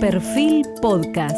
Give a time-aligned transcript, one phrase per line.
[0.00, 1.36] Perfil Podcast.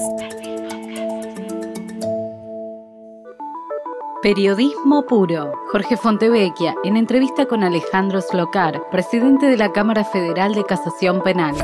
[4.22, 5.54] Periodismo puro.
[5.72, 11.54] Jorge Fontevecchia, en entrevista con Alejandro Slocar, presidente de la Cámara Federal de Casación Penal.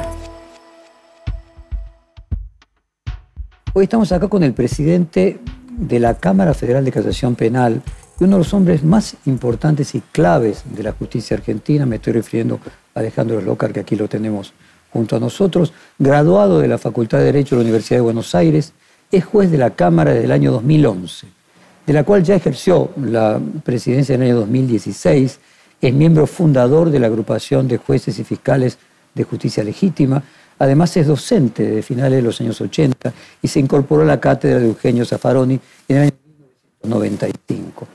[3.74, 5.38] Hoy estamos acá con el presidente
[5.72, 7.82] de la Cámara Federal de Casación Penal
[8.18, 12.14] y uno de los hombres más importantes y claves de la justicia argentina, me estoy
[12.14, 12.58] refiriendo
[12.94, 14.54] a Alejandro Slocar, que aquí lo tenemos
[14.96, 18.72] junto a nosotros, graduado de la Facultad de Derecho de la Universidad de Buenos Aires,
[19.12, 21.26] es juez de la Cámara desde el año 2011,
[21.86, 25.38] de la cual ya ejerció la presidencia en el año 2016,
[25.82, 28.78] es miembro fundador de la agrupación de jueces y fiscales
[29.14, 30.22] de justicia legítima,
[30.58, 34.58] además es docente de finales de los años 80 y se incorporó a la cátedra
[34.58, 36.12] de Eugenio Zaffaroni en el año
[36.84, 37.86] 1995.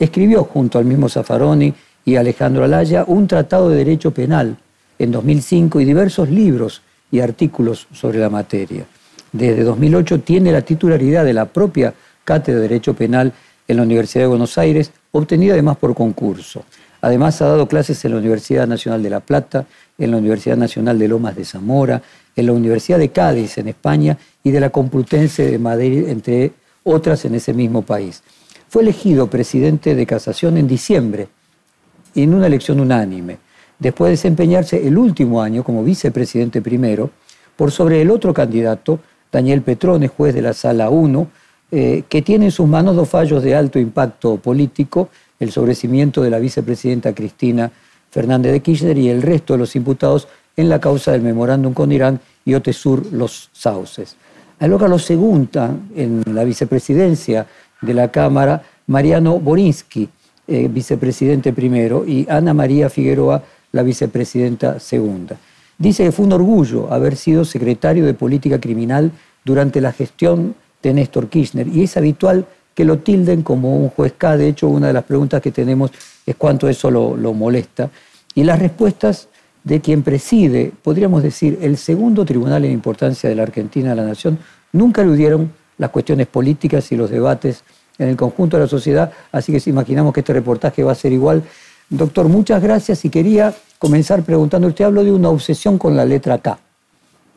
[0.00, 1.72] Escribió junto al mismo Zaffaroni
[2.04, 4.56] y Alejandro Alaya un tratado de derecho penal
[4.98, 8.84] en 2005 y diversos libros y artículos sobre la materia.
[9.32, 13.32] Desde 2008 tiene la titularidad de la propia Cátedra de Derecho Penal
[13.66, 16.64] en la Universidad de Buenos Aires, obtenida además por concurso.
[17.00, 19.66] Además ha dado clases en la Universidad Nacional de La Plata,
[19.98, 22.02] en la Universidad Nacional de Lomas de Zamora,
[22.34, 26.52] en la Universidad de Cádiz en España y de la Complutense de Madrid, entre
[26.84, 28.22] otras en ese mismo país.
[28.68, 31.28] Fue elegido presidente de casación en diciembre,
[32.14, 33.38] en una elección unánime
[33.78, 37.10] después de desempeñarse el último año como vicepresidente primero,
[37.56, 41.28] por sobre el otro candidato, Daniel Petrone, juez de la Sala 1,
[41.70, 46.30] eh, que tiene en sus manos dos fallos de alto impacto político, el sobrecimiento de
[46.30, 47.70] la vicepresidenta Cristina
[48.10, 51.92] Fernández de Kirchner y el resto de los imputados en la causa del memorándum con
[51.92, 54.16] Irán y Otesur Los Sauces.
[54.60, 57.46] A lo segunda en la vicepresidencia
[57.80, 60.08] de la Cámara Mariano Borinsky,
[60.48, 65.36] eh, vicepresidente primero, y Ana María Figueroa la vicepresidenta segunda.
[65.78, 69.12] Dice que fue un orgullo haber sido secretario de Política Criminal
[69.44, 74.12] durante la gestión de Néstor Kirchner y es habitual que lo tilden como un juez
[74.16, 74.36] K.
[74.36, 75.90] De hecho, una de las preguntas que tenemos
[76.24, 77.90] es cuánto eso lo, lo molesta.
[78.34, 79.28] Y las respuestas
[79.64, 84.04] de quien preside, podríamos decir, el segundo tribunal en importancia de la Argentina, de la
[84.04, 84.38] Nación,
[84.72, 87.64] nunca eludieron las cuestiones políticas y los debates
[87.98, 91.12] en el conjunto de la sociedad, así que imaginamos que este reportaje va a ser
[91.12, 91.42] igual,
[91.90, 96.38] Doctor, muchas gracias y quería comenzar preguntando, usted habló de una obsesión con la letra
[96.38, 96.58] K.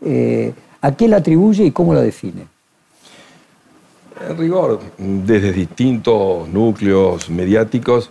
[0.04, 2.48] Eh, ¿A qué la atribuye y cómo la define?
[4.28, 8.10] En rigor, desde distintos núcleos mediáticos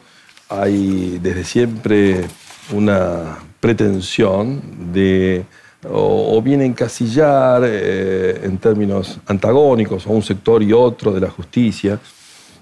[0.48, 2.24] hay desde siempre
[2.72, 4.60] una pretensión
[4.92, 5.44] de
[5.88, 11.98] o, bien encasillar eh, en términos antagónicos a un sector y otro de la justicia,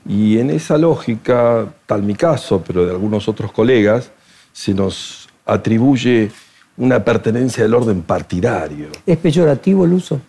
[0.08, 4.10] y en esa lógica, tal mi caso, pero de algunos otros colegas,
[4.52, 6.30] se nos atribuye
[6.78, 8.88] una pertenencia del orden partidario.
[9.04, 10.20] ¿Es peyorativo el uso?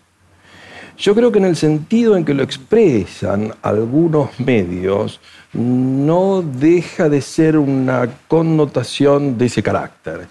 [0.97, 5.21] Yo creo que en el sentido en que lo expresan algunos medios,
[5.53, 10.27] no deja de ser una connotación de ese carácter.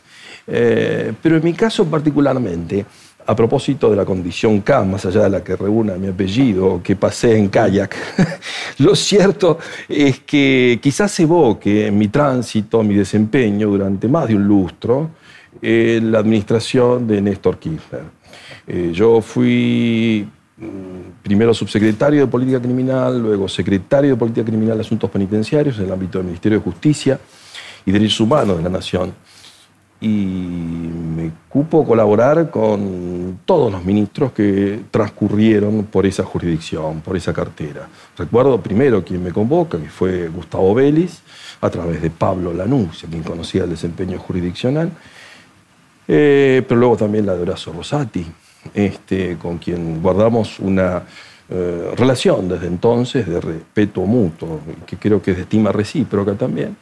[0.47, 2.85] Eh, pero en mi caso particularmente,
[3.29, 6.97] a propósito de la condición K, más allá de la que reúna mi apellido, que
[6.97, 7.95] pasé en kayak,
[8.79, 14.49] lo cierto es que quizás evoque en mi tránsito, mi desempeño durante más de un
[14.49, 15.11] lustro,
[15.61, 18.05] eh, la administración de Néstor Kirchner.
[18.67, 24.85] Eh, yo fui mm, primero subsecretario de Política Criminal, luego secretario de Política Criminal de
[24.85, 27.21] Asuntos Penitenciarios en el ámbito del Ministerio de Justicia
[27.85, 29.13] y Derechos Humanos de la Nación
[30.01, 37.33] y me cupo colaborar con todos los ministros que transcurrieron por esa jurisdicción, por esa
[37.33, 37.89] cartera.
[38.17, 41.21] Recuerdo primero quien me convoca, que fue Gustavo Vélez,
[41.61, 44.93] a través de Pablo Lanús, quien conocía el desempeño jurisdiccional,
[46.07, 48.25] eh, pero luego también la de Horacio Rosati,
[48.75, 51.03] este, con quien guardamos una
[51.51, 56.77] eh, relación desde entonces de respeto mutuo, que creo que es de estima recíproca también.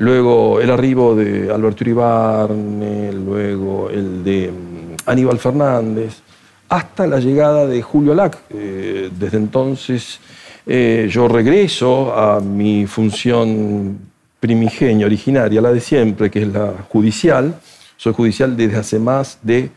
[0.00, 6.22] Luego el arribo de Alberto Uribarne, luego el de mm, Aníbal Fernández,
[6.70, 8.38] hasta la llegada de Julio Lac.
[8.48, 10.18] Eh, desde entonces
[10.66, 13.98] eh, yo regreso a mi función
[14.40, 17.60] primigenia, originaria, la de siempre, que es la judicial.
[17.98, 19.68] Soy judicial desde hace más de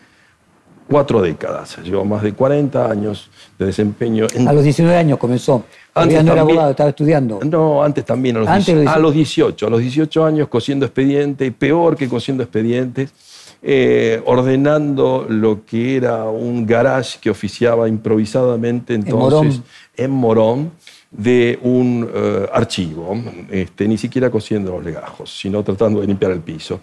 [0.87, 1.79] cuatro décadas.
[1.83, 4.27] Llevo más de 40 años de desempeño.
[4.47, 5.65] A los 19 años comenzó.
[5.95, 7.39] Antes no era abogado, estaba estudiando.
[7.43, 9.67] No, antes también, a los, a los 18.
[9.67, 13.13] A los 18 años cosiendo expedientes, peor que cosiendo expedientes,
[13.61, 19.61] eh, ordenando lo que era un garage que oficiaba improvisadamente entonces
[19.95, 20.71] en Morón,
[21.11, 23.15] de un eh, archivo,
[23.51, 26.79] este, ni siquiera cosiendo los legajos, sino tratando de limpiar el piso.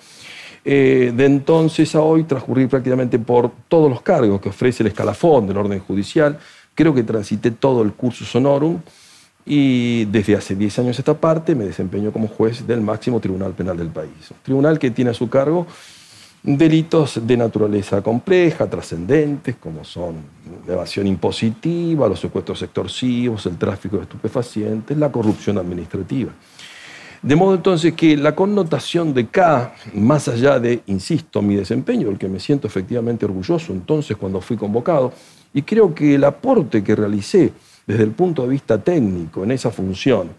[0.64, 5.48] Eh, de entonces a hoy transcurrí prácticamente por todos los cargos que ofrece el escalafón
[5.48, 6.38] del orden judicial.
[6.74, 8.78] Creo que transité todo el curso sonorum
[9.46, 13.76] y desde hace 10 años esta parte me desempeño como juez del máximo tribunal penal
[13.76, 14.30] del país.
[14.30, 15.66] Un tribunal que tiene a su cargo
[16.42, 20.16] delitos de naturaleza compleja, trascendentes, como son
[20.66, 26.32] la evasión impositiva, los secuestros extorsivos, el tráfico de estupefacientes, la corrupción administrativa.
[27.22, 32.16] De modo entonces que la connotación de K, más allá de, insisto, mi desempeño, del
[32.16, 35.12] que me siento efectivamente orgulloso entonces cuando fui convocado,
[35.52, 37.52] y creo que el aporte que realicé
[37.90, 40.30] desde el punto de vista técnico en esa función,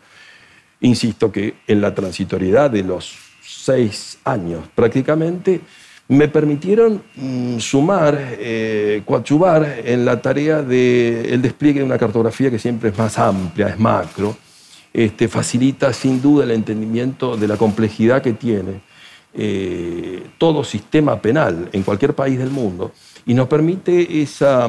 [0.80, 5.62] insisto que en la transitoriedad de los seis años prácticamente,
[6.08, 9.02] me permitieron mm, sumar, eh,
[9.86, 14.36] en la tarea del despliegue de una cartografía que siempre es más amplia, es macro,
[14.92, 18.82] este, facilita sin duda el entendimiento de la complejidad que tiene
[19.34, 22.92] eh, todo sistema penal en cualquier país del mundo
[23.26, 24.68] y nos permite esa,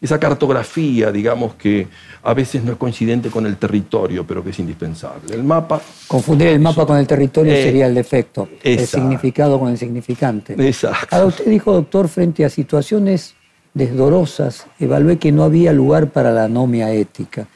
[0.00, 1.86] esa cartografía, digamos, que
[2.22, 5.34] a veces no es coincidente con el territorio, pero que es indispensable.
[5.34, 5.80] El mapa...
[6.06, 10.54] Confundir el mapa con el territorio eh, sería el defecto, el significado con el significante.
[10.58, 11.14] Exacto.
[11.14, 13.34] Ahora usted dijo, doctor, frente a situaciones
[13.74, 17.46] desdorosas, evalué que no había lugar para la anomia ética.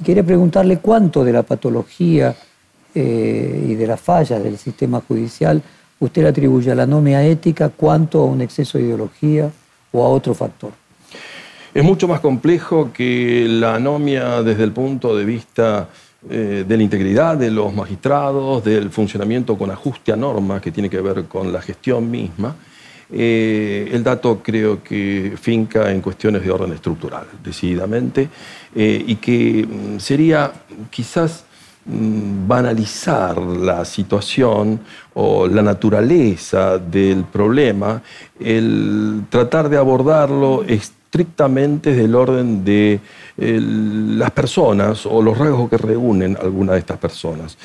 [0.00, 2.34] Y quería preguntarle cuánto de la patología
[2.94, 5.62] eh, y de las fallas del sistema judicial
[5.98, 9.50] usted le atribuye a la anomia ética, cuánto a un exceso de ideología
[9.96, 10.72] o a otro factor.
[11.72, 15.88] Es mucho más complejo que la anomia desde el punto de vista
[16.28, 20.90] eh, de la integridad de los magistrados, del funcionamiento con ajuste a normas que tiene
[20.90, 22.56] que ver con la gestión misma.
[23.12, 28.28] Eh, el dato creo que finca en cuestiones de orden estructural, decididamente,
[28.74, 30.52] eh, y que mm, sería
[30.90, 31.44] quizás
[31.84, 34.80] mm, banalizar la situación
[35.18, 38.02] o la naturaleza del problema,
[38.38, 43.00] el tratar de abordarlo estrictamente del orden de
[43.38, 47.58] las personas o los rasgos que reúnen alguna de estas personas.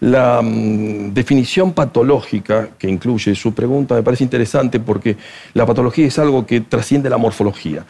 [0.00, 5.16] La mm, definición patológica que incluye su pregunta me parece interesante porque
[5.54, 7.84] la patología es algo que trasciende la morfología.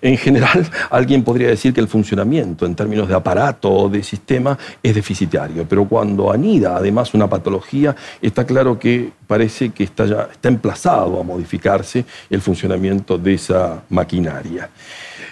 [0.00, 4.56] En general, alguien podría decir que el funcionamiento en términos de aparato o de sistema
[4.82, 10.28] es deficitario, pero cuando anida además una patología, está claro que parece que está, ya,
[10.30, 14.70] está emplazado a modificarse el funcionamiento de esa maquinaria.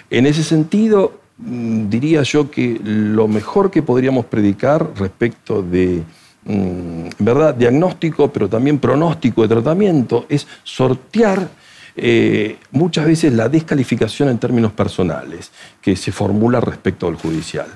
[0.09, 6.03] En ese sentido, diría yo que lo mejor que podríamos predicar respecto de
[6.45, 11.49] mm, verdad diagnóstico, pero también pronóstico de tratamiento, es sortear
[11.97, 15.51] eh, muchas veces la descalificación en términos personales
[15.81, 17.67] que se formula respecto al judicial.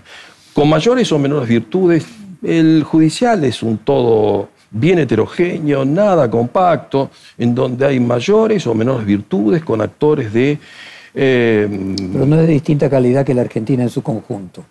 [0.53, 2.06] Con mayores o menores virtudes,
[2.44, 9.06] el judicial es un todo bien heterogéneo, nada compacto, en donde hay mayores o menores
[9.06, 10.59] virtudes con actores de
[11.21, 11.68] eh,
[12.13, 14.63] Pero no es de distinta calidad que la Argentina en su conjunto.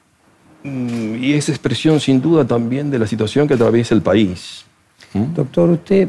[0.65, 4.65] Mm, y es expresión sin duda también de la situación que atraviesa el país.
[5.13, 5.35] ¿Mm?
[5.35, 6.09] Doctor, usted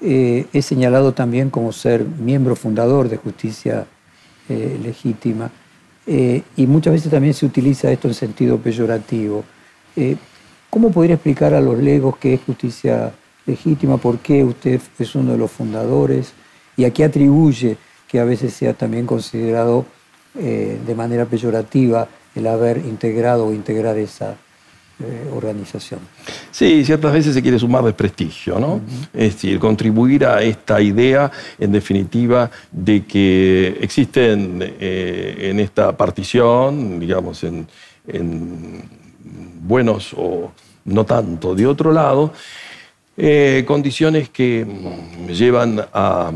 [0.00, 3.86] eh, es señalado también como ser miembro fundador de Justicia
[4.48, 5.50] eh, Legítima
[6.56, 9.44] y muchas veces también se utiliza esto en sentido peyorativo.
[10.68, 13.12] ¿Cómo podría explicar a los legos qué es Justicia
[13.46, 13.96] Legítima?
[13.96, 16.32] ¿Por qué usted es uno de los fundadores?
[16.76, 17.76] ¿Y a qué atribuye
[18.10, 19.86] que a veces sea también considerado
[20.36, 24.34] eh, de manera peyorativa el haber integrado o integrar esa
[24.98, 26.00] eh, organización.
[26.50, 28.80] Sí, ciertas veces se quiere sumar desprestigio, ¿no?
[29.14, 36.98] Es decir, contribuir a esta idea, en definitiva, de que existen eh, en esta partición,
[36.98, 37.66] digamos, en,
[39.62, 40.50] buenos o
[40.86, 42.32] no tanto de otro lado,
[43.66, 46.32] condiciones que mm, llevan a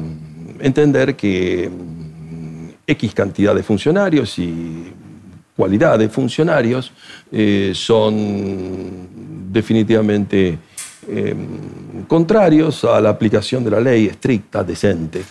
[0.61, 4.92] entender que mm, X cantidad de funcionarios y
[5.56, 6.92] cualidad de funcionarios
[7.30, 10.58] eh, son definitivamente
[11.08, 15.23] em, contrarios a la aplicación de la ley estricta, decente,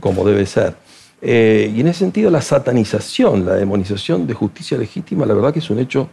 [0.00, 0.76] como debe ser.
[1.20, 5.58] Eh, y en ese sentido la satanización, la demonización de justicia legítima, la verdad que
[5.58, 6.08] es un hecho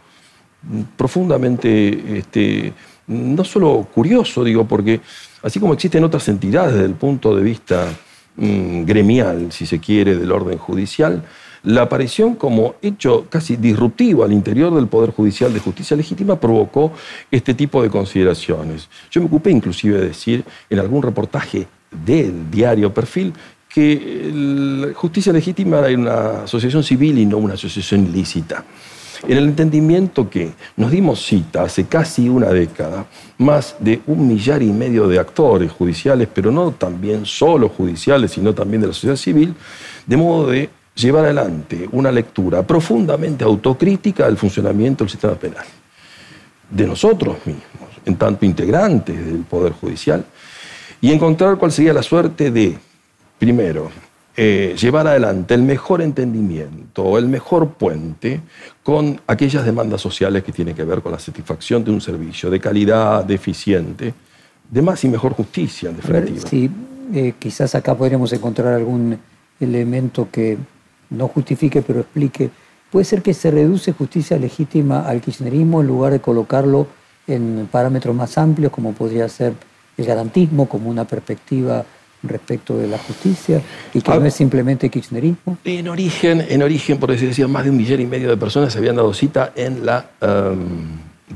[0.62, 2.72] mm, profundamente, este,
[3.06, 5.00] no solo curioso, digo, porque
[5.42, 7.88] así como existen otras entidades desde el punto de vista
[8.36, 11.22] Mm, gremial, si se quiere, del orden judicial,
[11.64, 16.92] la aparición como hecho casi disruptivo al interior del Poder Judicial de Justicia Legítima provocó
[17.30, 18.88] este tipo de consideraciones.
[19.10, 23.34] Yo me ocupé inclusive de decir en algún reportaje del diario Perfil
[23.68, 28.64] que Justicia Legítima era una asociación civil y no una asociación ilícita.
[29.28, 33.06] En el entendimiento que nos dimos cita hace casi una década,
[33.38, 38.52] más de un millar y medio de actores judiciales, pero no también solo judiciales, sino
[38.52, 39.54] también de la sociedad civil,
[40.06, 45.64] de modo de llevar adelante una lectura profundamente autocrítica del funcionamiento del sistema penal.
[46.68, 50.24] De nosotros mismos, en tanto integrantes del Poder Judicial,
[51.00, 52.76] y encontrar cuál sería la suerte de,
[53.38, 53.90] primero,
[54.34, 58.40] eh, llevar adelante el mejor entendimiento, el mejor puente
[58.82, 62.58] con aquellas demandas sociales que tienen que ver con la satisfacción de un servicio de
[62.58, 64.14] calidad, de eficiente,
[64.70, 66.48] de más y mejor justicia, en definitiva.
[66.48, 66.70] sí,
[67.12, 69.18] eh, quizás acá podríamos encontrar algún
[69.60, 70.56] elemento que
[71.10, 72.50] no justifique, pero explique.
[72.90, 76.86] ¿Puede ser que se reduce justicia legítima al kirchnerismo en lugar de colocarlo
[77.26, 79.52] en parámetros más amplios, como podría ser
[79.96, 81.84] el garantismo, como una perspectiva
[82.22, 83.60] respecto de la justicia
[83.92, 85.58] y que no es simplemente kirchnerismo?
[85.64, 88.72] En origen, en origen, por decir así, más de un millón y medio de personas
[88.72, 90.58] se habían dado cita en la em,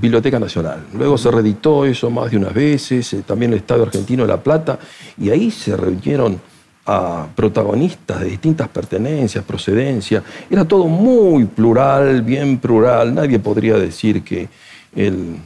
[0.01, 0.85] Biblioteca Nacional.
[0.95, 4.43] Luego se reeditó eso más de unas veces, eh, también el Estado argentino de La
[4.43, 4.79] Plata,
[5.19, 6.41] y ahí se reunieron
[6.87, 10.23] a protagonistas de distintas pertenencias, procedencias.
[10.49, 13.13] Era todo muy plural, bien plural.
[13.13, 14.49] Nadie podría decir que
[14.95, 15.37] el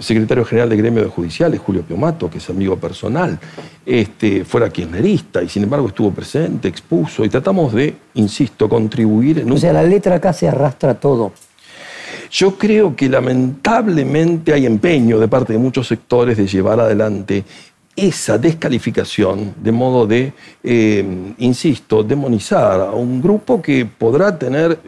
[0.00, 3.38] secretario general del gremio de judiciales, Julio Piomato, que es amigo personal,
[3.86, 9.46] este, fuera kirchnerista y sin embargo estuvo presente, expuso y tratamos de, insisto, contribuir en
[9.46, 9.52] un...
[9.52, 11.32] O sea, la letra acá se arrastra todo.
[12.30, 17.44] Yo creo que lamentablemente hay empeño de parte de muchos sectores de llevar adelante
[17.96, 24.78] esa descalificación de modo de, eh, insisto, demonizar a un grupo que podrá tener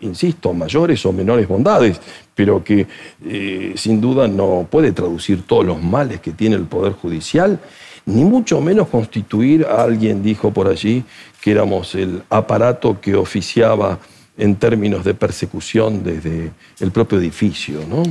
[0.00, 2.00] insisto, mayores o menores bondades,
[2.34, 2.86] pero que
[3.24, 7.58] eh, sin duda no puede traducir todos los males que tiene el Poder Judicial,
[8.06, 11.04] ni mucho menos constituir a alguien, dijo por allí,
[11.40, 13.98] que éramos el aparato que oficiaba
[14.40, 17.80] en términos de persecución desde el propio edificio.
[17.88, 18.02] ¿no?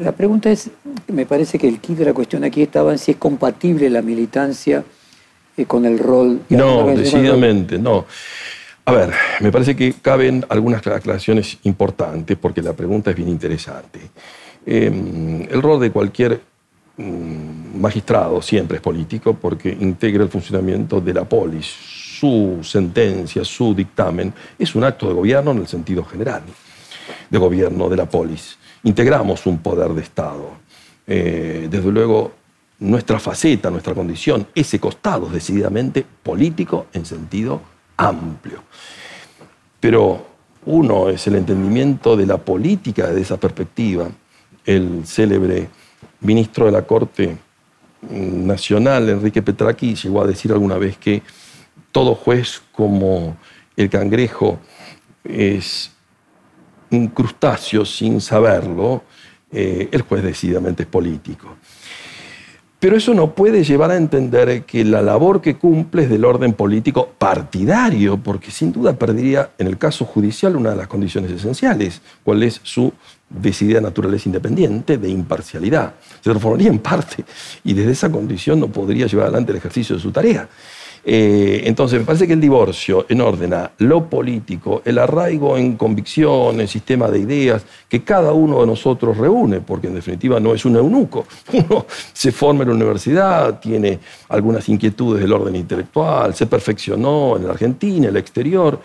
[0.00, 0.70] La, pregunta es,
[1.06, 4.02] me parece que el kit de la cuestión aquí estaba en si es compatible la
[4.02, 4.84] militancia
[5.56, 6.40] eh, con el rol.
[6.48, 8.06] No, decididamente, no.
[8.88, 14.00] A ver, me parece que caben algunas aclaraciones importantes porque la pregunta es bien interesante.
[14.64, 16.40] Em, el rol de cualquier
[16.96, 21.66] mm, magistrado siempre es político porque integra el funcionamiento de la polis.
[21.66, 26.44] Su sentencia, su dictamen, es un acto de gobierno en el sentido general,
[27.28, 28.56] de gobierno de la polis.
[28.84, 30.52] Integramos un poder de Estado.
[31.06, 32.32] Eh, desde luego,
[32.78, 38.62] nuestra faceta, nuestra condición, ese costado es decididamente político en sentido amplio.
[39.80, 40.26] Pero
[40.64, 44.08] uno es el entendimiento de la política desde esa perspectiva.
[44.64, 45.68] El célebre
[46.20, 47.36] ministro de la Corte
[48.10, 51.22] Nacional, Enrique Petraqui, llegó a decir alguna vez que
[51.92, 53.36] todo juez como
[53.76, 54.58] el cangrejo
[55.24, 55.90] es
[56.90, 59.02] un crustáceo sin saberlo,
[59.50, 61.56] eh, el juez decididamente es político.
[62.80, 66.52] Pero eso no puede llevar a entender que la labor que cumple es del orden
[66.52, 72.00] político partidario, porque sin duda perdería, en el caso judicial, una de las condiciones esenciales,
[72.22, 72.92] cuál es su
[73.28, 75.94] decidida naturaleza independiente de imparcialidad.
[76.22, 77.24] Se transformaría en parte
[77.64, 80.48] y desde esa condición no podría llevar adelante el ejercicio de su tarea.
[81.10, 85.78] Eh, entonces, me parece que el divorcio en orden a lo político, el arraigo en
[85.78, 90.52] convicción, en sistema de ideas, que cada uno de nosotros reúne, porque en definitiva no
[90.52, 91.24] es un eunuco.
[91.54, 93.98] Uno se forma en la universidad, tiene
[94.28, 98.78] algunas inquietudes del orden intelectual, se perfeccionó en la Argentina, en el exterior,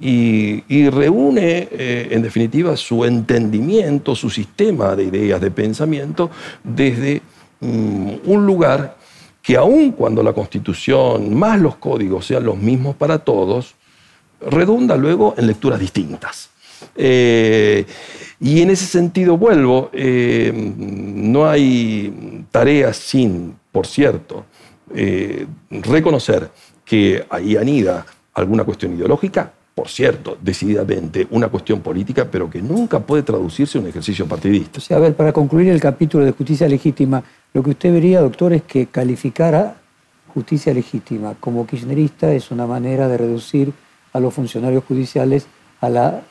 [0.00, 6.28] y, reúne, eh, en definitiva, su entendimiento, su sistema de ideas, de pensamiento,
[6.64, 7.22] desde
[7.60, 8.97] mm, un lugar
[9.48, 13.76] que aun cuando la Constitución más los códigos sean los mismos para todos,
[14.42, 16.50] redunda luego en lecturas distintas.
[16.94, 17.86] Eh,
[18.40, 24.44] y en ese sentido vuelvo, eh, no hay tarea sin, por cierto,
[24.94, 26.50] eh, reconocer
[26.84, 33.00] que ahí anida alguna cuestión ideológica, por cierto, decididamente una cuestión política, pero que nunca
[33.00, 34.76] puede traducirse en un ejercicio partidista.
[34.76, 37.24] O sea, a ver, para concluir el capítulo de justicia legítima,
[37.54, 39.76] lo que usted vería, doctor, es que calificar a
[40.32, 43.72] justicia legítima como kirchnerista es una manera de reducir
[44.12, 45.46] a los funcionarios judiciales
[45.80, 46.22] a la,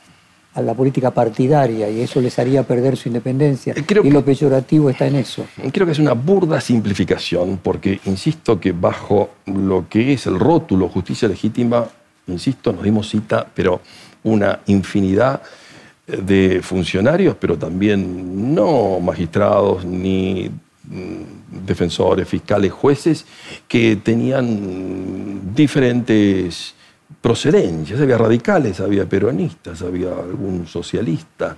[0.54, 3.74] a la política partidaria y eso les haría perder su independencia.
[3.76, 5.46] Eh, y lo peyorativo está en eso.
[5.72, 10.88] Creo que es una burda simplificación porque insisto que bajo lo que es el rótulo
[10.90, 11.88] justicia legítima,
[12.28, 13.82] insisto, nos dimos cita, pero
[14.24, 15.42] una infinidad
[16.06, 20.50] de funcionarios, pero también no magistrados ni
[21.65, 23.25] defensores, fiscales, jueces,
[23.67, 26.75] que tenían diferentes
[27.22, 31.58] procedencias, había radicales, había peronistas, había algún socialista.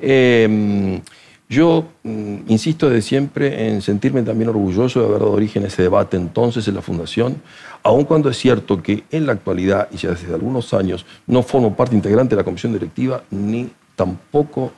[0.00, 1.00] Em,
[1.48, 5.82] yo mm, insisto de siempre en sentirme también orgulloso de haber dado origen a ese
[5.82, 7.42] debate entonces en la Fundación,
[7.82, 11.76] aun cuando es cierto que en la actualidad y ya desde algunos años no formo
[11.76, 14.72] parte integrante de la comisión directiva ni tampoco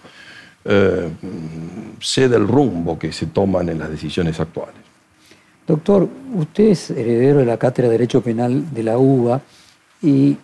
[0.65, 1.09] eh,
[2.01, 4.77] sé del rumbo que se toman en las decisiones actuales.
[5.67, 9.41] Doctor, usted es heredero de la Cátedra de Derecho Penal de la UBA
[10.03, 10.37] y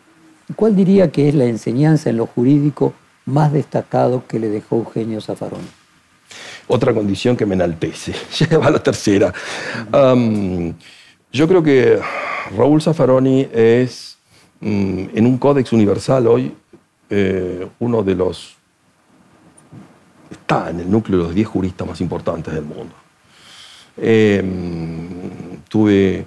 [0.56, 2.94] ¿cuál diría que es la enseñanza en lo jurídico
[3.26, 5.68] más destacado que le dejó Eugenio Zaffaroni?
[6.68, 8.14] Otra condición que me enaltece.
[8.38, 9.32] Ya va la tercera.
[11.32, 11.98] yo creo que
[12.56, 14.16] Raúl Zaffaroni es,
[14.60, 16.54] mm, en un códex universal hoy,
[17.10, 18.56] eh, uno de los...
[20.30, 22.94] está en el núcleo de los 10 juristas más importantes del mundo.
[23.96, 26.26] Em, tuve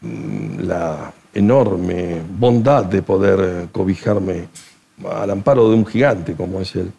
[0.00, 4.48] mm, la enorme bondad de poder cobijarme
[5.10, 6.92] al amparo de un gigante como es él.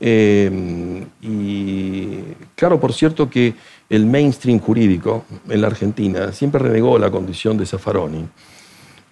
[0.00, 2.18] Em, y
[2.54, 3.54] claro, por cierto que
[3.88, 8.26] el mainstream jurídico en la Argentina siempre renegó la condición de Zaffaroni,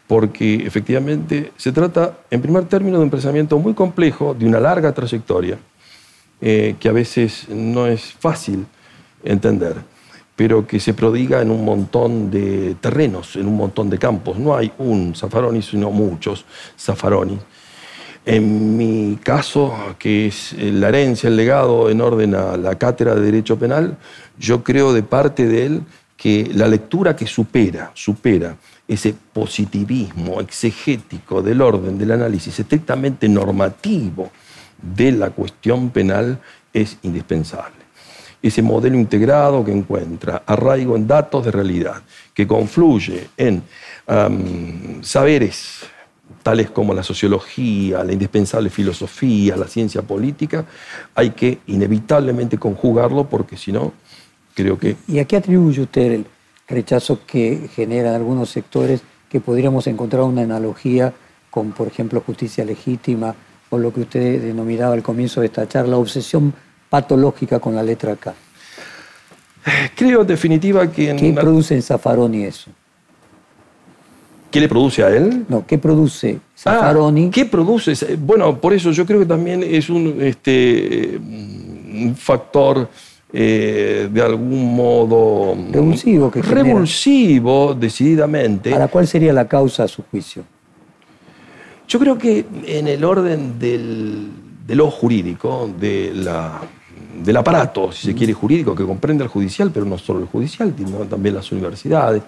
[0.09, 4.93] porque efectivamente se trata, en primer término, de un pensamiento muy complejo, de una larga
[4.93, 5.57] trayectoria,
[6.43, 8.67] eh, que a veces no es fácil
[9.25, 9.77] entender
[10.35, 14.39] pero que se prodiga en un montón de terrenos, en un montón de campos.
[14.39, 16.45] No hay un Zaffaroni, sino muchos
[16.77, 17.39] Zaffaroni.
[18.25, 23.21] En mi caso, que es la herencia, el legado en orden a la cátedra de
[23.21, 23.97] Derecho Penal,
[24.39, 25.83] yo creo de parte de él
[26.17, 28.57] que la lectura que supera, supera
[28.87, 34.31] ese positivismo exegético del orden del análisis estrictamente normativo
[34.83, 36.41] de la cuestión penal
[36.73, 37.83] es indispensable.
[38.43, 42.03] Ese modelo integrado que encuentra arraigo en datos de realidad,
[42.35, 43.62] que confluye en
[45.03, 45.81] saberes
[46.43, 50.65] tales como la sociología, la indispensable filosofía, la ciencia política,
[51.15, 53.93] hay que inevitablemente conjugarlo porque si no,
[54.55, 54.97] creo que...
[55.07, 56.27] ¿Y a qué atribuye usted el
[56.67, 61.12] rechazo que generan algunos sectores que podríamos encontrar una analogía
[61.51, 63.37] con, por ejemplo, justicia legítima
[63.73, 66.52] o lo que usted denominaba al comienzo de esta charla, obsesión
[66.91, 68.35] patológica con la letra K.
[69.97, 71.17] Creo en definitiva que...
[71.17, 72.71] ¿Qué produce en Zaffaroni eso?
[74.50, 75.47] ¿Qué le produce a él?
[75.49, 77.28] No, ¿qué produce Zaffaroni?
[77.28, 77.95] Ah, ¿Qué produce?
[78.17, 81.19] Bueno, por eso yo creo que también es un, este,
[82.17, 82.91] factor
[83.32, 85.56] eh, de algún modo...
[85.71, 88.71] Revulsivo que Revulsivo, decididamente.
[88.71, 90.45] ¿Para cuál sería la causa a su juicio?
[91.88, 94.30] Yo creo que en el orden del,
[94.66, 96.60] de lo jurídico, de la
[97.23, 100.75] del aparato, si se quiere, jurídico, que comprende al judicial, pero no solo el judicial,
[100.76, 102.23] sino también las universidades.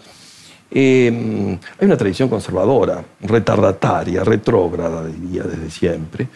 [0.70, 6.28] Eh, hay una tradición conservadora, retardataria, retrógrada, diría desde siempre,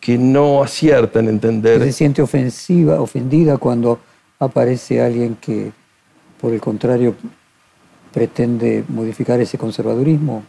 [0.00, 1.82] que no acierta en entender...
[1.82, 3.98] Se siente ofensiva, ofendida cuando
[4.38, 5.72] aparece alguien que,
[6.40, 7.14] por el contrario,
[8.12, 10.44] pretende modificar ese conservadurismo.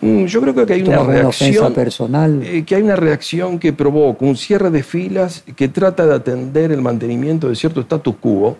[0.00, 2.42] Mm, yo creo que hay una reacción personal.
[2.44, 6.70] Eh, que hay una reacción que provoca un cierre de filas que trata de atender
[6.70, 8.56] el mantenimiento de cierto status quo,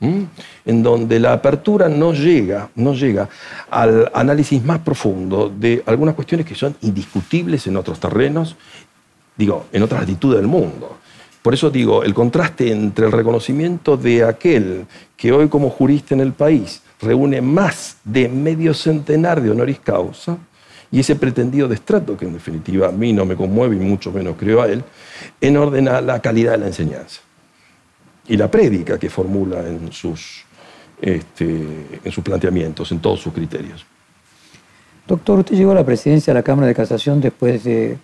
[0.00, 3.28] en donde la apertura no llega, no llega
[3.70, 8.56] al análisis más profundo de algunas cuestiones que son indiscutibles en otros terrenos,
[9.36, 10.98] digo, en otras latitudes del mundo.
[11.40, 16.20] Por eso digo, el contraste entre el reconocimiento de aquel que hoy como jurista en
[16.20, 20.36] el país reúne más de medio centenar de honoris causa,
[20.92, 24.36] y ese pretendido destrato, que en definitiva a mí no me conmueve y mucho menos
[24.38, 24.84] creo a él,
[25.40, 27.22] en orden a la calidad de la enseñanza
[28.28, 30.44] y la prédica que formula en sus,
[31.00, 31.66] este,
[32.04, 33.84] en sus planteamientos, en todos sus criterios.
[35.08, 37.98] Doctor, usted llegó a la presidencia de la Cámara de Casación después de,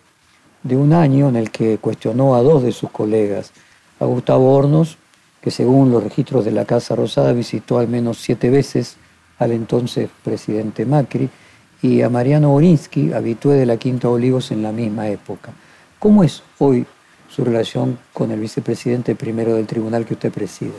[0.63, 3.53] de un año en el que cuestionó a dos de sus colegas,
[4.01, 4.97] a Gustavo Hornos,
[5.43, 8.97] que según los registros de la Casa Rosada visitó al menos siete veces
[9.39, 11.29] al entonces presidente Macri,
[11.83, 15.53] y a Mariano Borinsky, habitué de la Quinta Olivos en la misma época.
[15.99, 16.85] ¿Cómo es hoy
[17.29, 20.73] su relación con el vicepresidente primero del tribunal que usted preside?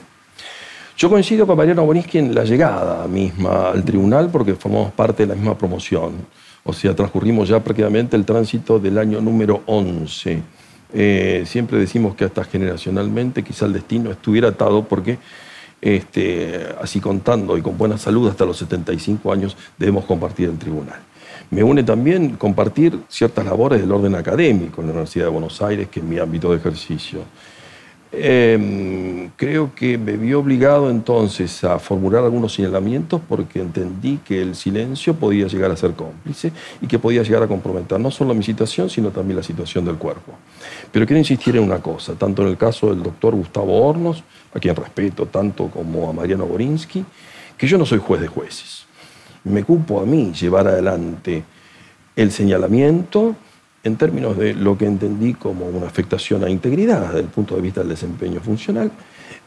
[0.98, 5.28] Yo coincido con Mariano Borinsky en la llegada misma al tribunal porque formamos parte de
[5.28, 6.14] la misma promoción.
[6.66, 10.42] O sea, transcurrimos ya prácticamente el tránsito del año número 11.
[10.94, 15.20] Eh, siempre decimos que hasta generacionalmente quizá el destino estuviera atado porque
[15.82, 21.00] este, así contando y con buena salud hasta los 75 años, debemos compartir el tribunal.
[21.52, 25.88] Me une también compartir ciertas labores del orden académico en la Universidad de Buenos Aires,
[25.90, 27.22] que es mi ámbito de ejercicio.
[28.12, 34.56] Em, creo que me vi obligado entonces a formular algunos señalamientos porque entendí que el
[34.56, 38.42] silencio podía llegar a ser cómplice y que podía llegar a comprometer no solo mi
[38.42, 40.34] situación, sino también la situación del cuerpo.
[40.92, 44.60] Pero quiero insistir en una cosa, tanto en el caso del doctor Gustavo Hornos, a
[44.60, 47.06] quien respeto tanto como a Mariano Borinsky,
[47.58, 48.86] que yo no soy juez de jueces.
[49.44, 51.44] Me cupo a mí llevar adelante
[52.16, 53.36] el señalamiento
[53.84, 57.62] en términos de lo que entendí como una afectación a integridad desde el punto de
[57.62, 58.92] vista del desempeño funcional,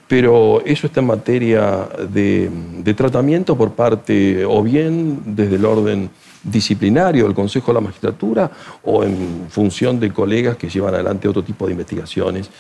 [0.08, 6.10] pero eso está en materia de, tratamiento por parte o bien desde el orden
[6.42, 8.50] disciplinario del Consejo de la Magistratura
[8.82, 12.50] o en función de colegas que llevan adelante otro tipo de investigaciones,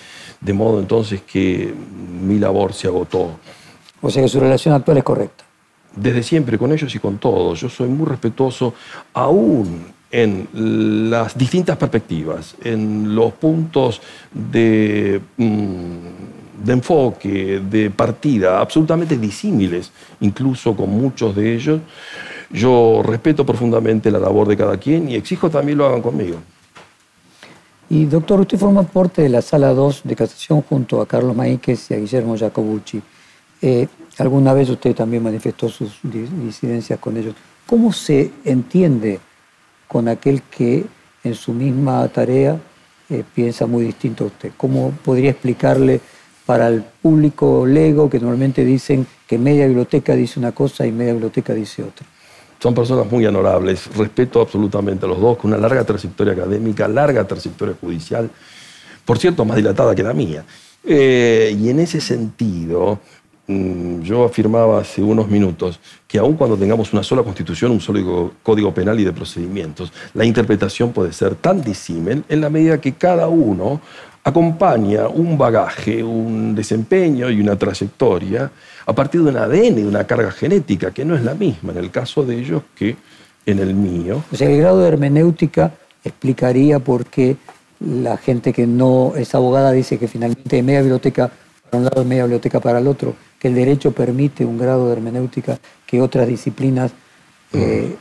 [0.42, 1.72] de modo entonces que
[2.22, 3.30] mi labor se agotó.
[4.00, 5.44] O sea que su relación actual es correcta.
[5.94, 7.60] Desde siempre, con ellos y con todos.
[7.60, 8.74] Yo soy muy respetuoso,
[9.12, 10.48] aún en
[11.10, 14.00] las distintas perspectivas, en los puntos
[14.32, 21.80] de, mm, de, enfoque, de partida, absolutamente disímiles, incluso con muchos de ellos.
[22.50, 26.36] Yo respeto profundamente la labor de cada quien y exijo también lo hagan conmigo.
[27.92, 31.90] Y doctor, usted forma parte de la Sala 2 de Casación junto a Carlos Maíquez
[31.90, 33.02] y a Guillermo Jacobucci.
[33.60, 37.34] Eh, alguna vez usted también manifestó sus disidencias con ellos.
[37.66, 39.20] ¿Cómo se entiende
[39.86, 40.86] con aquel que
[41.22, 42.58] en su misma tarea
[43.10, 44.52] eh, piensa muy distinto a usted.
[44.56, 46.00] ¿Cómo podría explicarle
[46.46, 51.12] para el público lego que normalmente dicen que media biblioteca dice una cosa y media
[51.12, 52.06] biblioteca dice otra?
[52.62, 57.26] Son personas muy honorables, respeto absolutamente a los dos, con una larga trayectoria académica, larga
[57.26, 58.30] trayectoria judicial,
[59.04, 60.44] por cierto, más dilatada que la mía.
[60.84, 63.00] Eh, y en ese sentido,
[63.52, 68.32] Mm, yo afirmaba hace unos minutos que aun cuando tengamos una sola constitución, un solo
[68.42, 72.92] código penal y de procedimientos, la interpretación puede ser tan disímil en la medida que
[72.92, 73.80] cada uno
[74.22, 78.50] acompaña un bagaje, un desempeño y una trayectoria
[78.86, 81.78] a partir de un ADN, de una carga genética, que no es la misma en
[81.78, 82.96] el caso de ellos que
[83.46, 84.22] en el mío.
[84.32, 85.72] O sea, el grado de hermenéutica
[86.04, 87.36] explicaría por qué
[87.80, 91.30] la gente que no es abogada dice que finalmente hay media biblioteca
[91.68, 94.86] para un lado y media biblioteca para el otro que el derecho permite un grado
[94.86, 96.92] de hermenéutica que otras disciplinas...
[97.52, 97.58] Mm.
[97.58, 97.96] Eh,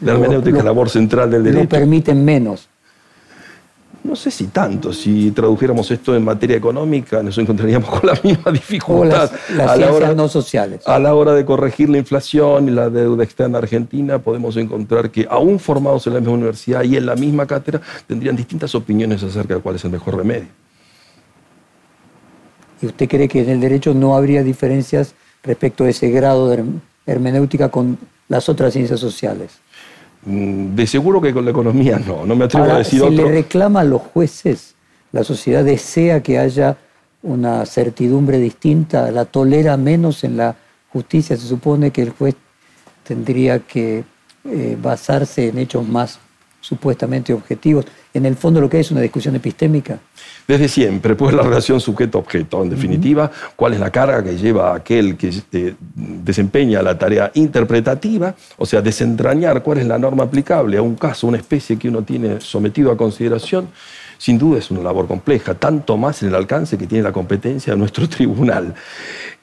[0.00, 1.62] la hermenéutica es la labor central del derecho.
[1.64, 2.68] Lo permiten menos.
[4.04, 8.52] No sé si tanto, si tradujéramos esto en materia económica nos encontraríamos con la misma
[8.52, 9.30] dificultad.
[9.56, 10.86] las, a ciencias no sociales.
[10.86, 15.26] A la hora de corregir la inflación y la deuda externa argentina, podemos encontrar que
[15.30, 19.54] aún formados en la misma universidad y en la misma cátedra, tendrían distintas opiniones acerca
[19.54, 20.48] de cuál es el mejor remedio.
[22.82, 26.62] ¿Y usted cree que en el derecho no habría diferencias respecto a ese grado de
[27.06, 27.96] hermenéutica con
[28.28, 29.52] las otras ciencias sociales?
[30.26, 33.26] Mm, de seguro que con la economía no, no me atrevo a decir si otro.
[33.26, 34.74] le reclama a los jueces,
[35.12, 36.76] la sociedad desea que haya
[37.22, 40.56] una certidumbre distinta, la tolera menos en la
[40.90, 42.36] justicia, se supone que el juez
[43.02, 44.04] tendría que
[44.44, 46.18] eh, basarse en hechos más
[46.64, 47.84] supuestamente objetivos.
[48.14, 49.98] En el fondo lo que es una discusión epistémica.
[50.48, 55.16] Desde siempre, pues la relación sujeto-objeto, en definitiva, cuál es la carga que lleva aquel
[55.18, 60.82] que este, desempeña la tarea interpretativa, o sea, desentrañar cuál es la norma aplicable a
[60.82, 63.68] un caso, una especie que uno tiene sometido a consideración,
[64.16, 67.74] sin duda es una labor compleja, tanto más en el alcance que tiene la competencia
[67.74, 68.74] de nuestro tribunal.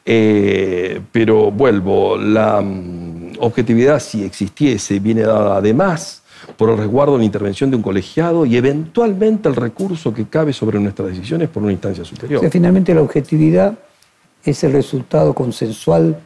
[0.03, 6.20] Eh, pero vuelvo, la mm, objetividad, si existiese, viene dada además
[6.57, 10.53] por el resguardo de la intervención de un colegiado y eventualmente el recurso que cabe
[10.53, 12.49] sobre nuestras decisiones por una instancia superior.
[12.49, 13.77] finalmente la objetividad
[14.43, 16.19] es el resultado consensual,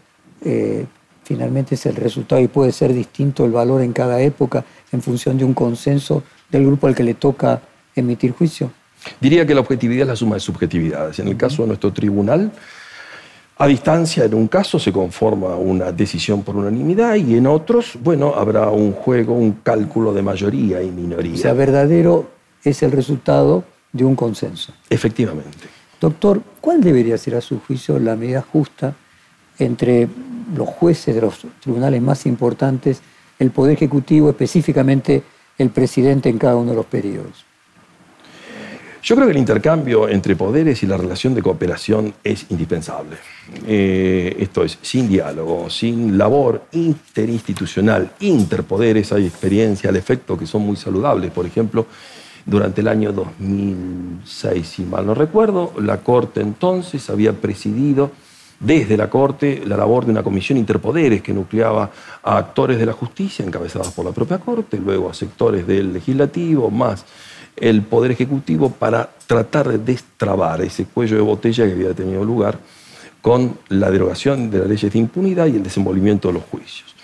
[0.44, 0.86] eh,
[1.24, 5.38] finalmente es el resultado y puede ser distinto el valor en cada época en función
[5.38, 7.62] de un consenso del grupo al que le toca
[7.96, 8.72] emitir juicio.
[9.20, 11.20] Diría que la objetividad es la suma de subjetividades.
[11.20, 12.52] En el caso de nuestro tribunal,
[13.58, 18.34] a distancia, en un caso se conforma una decisión por unanimidad y en otros, bueno,
[18.36, 21.36] habrá un juego, un cálculo de mayoría y minoría.
[21.36, 22.30] O sea, verdadero
[22.64, 23.64] es el resultado
[23.94, 24.74] de un consenso.
[24.90, 25.70] Efectivamente.
[26.02, 28.94] Doctor, ¿cuál debería ser a su juicio la medida justa
[29.58, 30.10] entre
[30.54, 33.02] los jueces de los tribunales más importantes,
[33.40, 35.24] el Poder Ejecutivo, específicamente
[35.58, 37.46] el presidente en cada uno de los periodos?
[39.06, 43.18] Yo creo que el intercambio entre poderes y la relación de cooperación es indispensable.
[43.68, 50.64] Eh, esto es, sin diálogo, sin labor interinstitucional, interpoderes, hay experiencia al efecto que son
[50.64, 51.30] muy saludables.
[51.30, 51.86] Por ejemplo,
[52.48, 58.10] durante el año 2006, si mal no recuerdo, la Corte entonces había presidido
[58.60, 61.92] desde la Corte la labor de una comisión interpoderes que nucleaba
[62.24, 66.72] a actores de la justicia encabezados por la propia Corte, luego a sectores del legislativo,
[66.72, 67.06] más
[67.58, 72.60] el Poder Ejecutivo para tratar de destrabar ese cuello de botella que había tenido lugar
[73.22, 76.96] con la derogación de las leyes de impunidad y el desenvolvimiento de los juicios.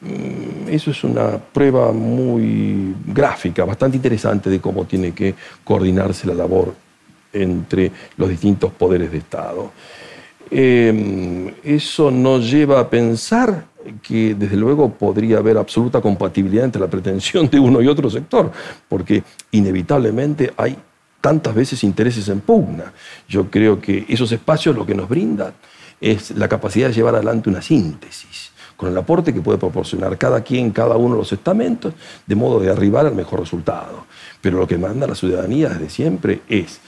[0.00, 6.34] Mm, eso es una prueba muy gráfica, bastante interesante de cómo tiene que coordinarse la
[6.34, 6.74] labor
[7.32, 9.70] entre los distintos poderes de Estado.
[10.54, 13.64] Em, eso nos lleva a pensar
[14.02, 18.52] que desde luego podría haber absoluta compatibilidad entre la pretensión de uno y otro sector,
[18.86, 20.76] porque inevitablemente hay
[21.22, 22.92] tantas veces intereses en pugna.
[23.26, 25.54] Yo creo que esos espacios lo que nos brindan
[25.98, 30.42] es la capacidad de llevar adelante una síntesis, con el aporte que puede proporcionar cada
[30.42, 31.94] quien, cada uno de los estamentos,
[32.26, 34.04] de modo de arribar al mejor resultado.
[34.42, 36.80] Pero lo que manda la ciudadanía desde siempre es,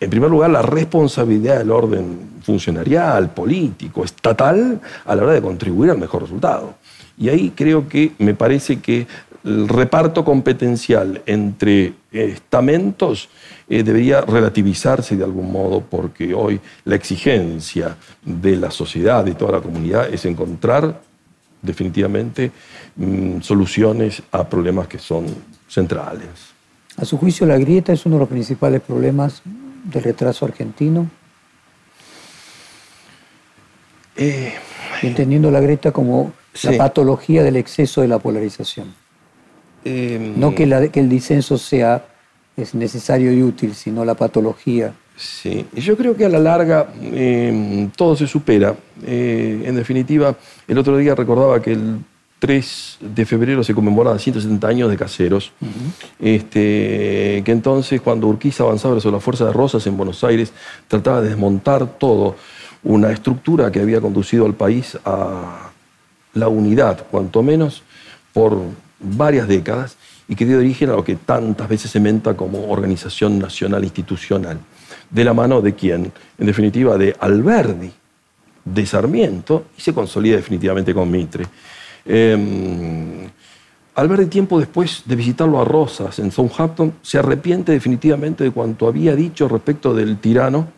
[0.00, 5.90] en primer lugar, la responsabilidad del orden funcionarial, político, estatal, a la hora de contribuir
[5.90, 6.74] al mejor resultado.
[7.18, 9.06] Y ahí creo que me parece que
[9.44, 13.28] el reparto competencial entre estamentos
[13.68, 19.52] eh, debería relativizarse de algún modo porque hoy la exigencia de la sociedad y toda
[19.52, 21.00] la comunidad es encontrar
[21.62, 22.52] definitivamente
[22.96, 25.26] mm, soluciones a problemas que son
[25.68, 26.28] centrales.
[26.96, 29.42] A su juicio, la grieta es uno de los principales problemas
[29.88, 31.08] del retraso argentino.
[34.16, 34.52] Eh,
[35.02, 38.92] entendiendo la grieta como la patología del exceso de la polarización.
[39.84, 42.04] Em, no que, el disenso sea
[42.56, 44.92] es necesario y útil, sino la patología.
[45.16, 48.74] Sí, yo creo que a la larga em, todo se supera.
[49.06, 51.98] Eh, en definitiva, el otro día recordaba que el
[52.38, 55.52] 3 de febrero se conmemoraban 170 años de caseros,
[56.20, 60.52] este, que entonces cuando Urquiza avanzaba sobre la Fuerza de Rosas en Buenos Aires,
[60.86, 62.36] trataba de desmontar todo,
[62.84, 65.70] una estructura que había conducido al país a
[66.34, 67.82] la unidad, cuanto menos,
[68.32, 68.56] por
[69.00, 69.96] varias décadas
[70.28, 74.58] y que dio origen a lo que tantas veces se menta como organización nacional institucional.
[75.10, 76.12] De la mano de quién?
[76.38, 77.90] En definitiva, de Alberdi,
[78.64, 81.46] de Sarmiento, y se consolida definitivamente con Mitre.
[82.08, 83.28] Eh,
[83.94, 89.16] Alberdi, tiempo después de visitarlo a Rosas en Southampton, se arrepiente definitivamente de cuanto había
[89.16, 90.68] dicho respecto del tirano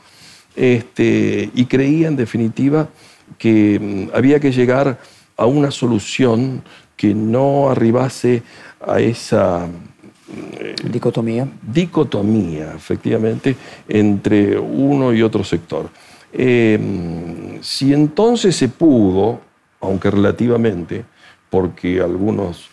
[0.56, 2.88] este, y creía en definitiva
[3.36, 4.98] que mm, había que llegar
[5.36, 6.62] a una solución
[6.96, 8.42] que no arribase
[8.86, 11.46] a esa eh, dicotomía.
[11.60, 13.54] Dicotomía, efectivamente,
[13.86, 15.90] entre uno y otro sector.
[16.32, 19.40] Em, si entonces se pudo,
[19.80, 21.04] aunque relativamente,
[21.50, 22.68] porque algunas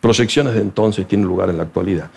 [0.00, 2.10] proyecciones de entonces tienen lugar en la actualidad,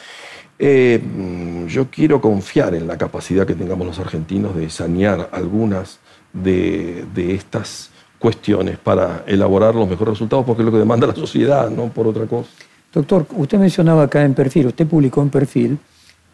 [0.59, 5.99] em, yo quiero confiar en la capacidad que tengamos los argentinos de sanear algunas
[6.33, 11.15] de, de estas cuestiones para elaborar los mejores resultados, porque es lo que demanda la
[11.15, 12.49] sociedad, no por otra cosa.
[12.93, 15.79] Doctor, usted mencionaba acá en Perfil, usted publicó en Perfil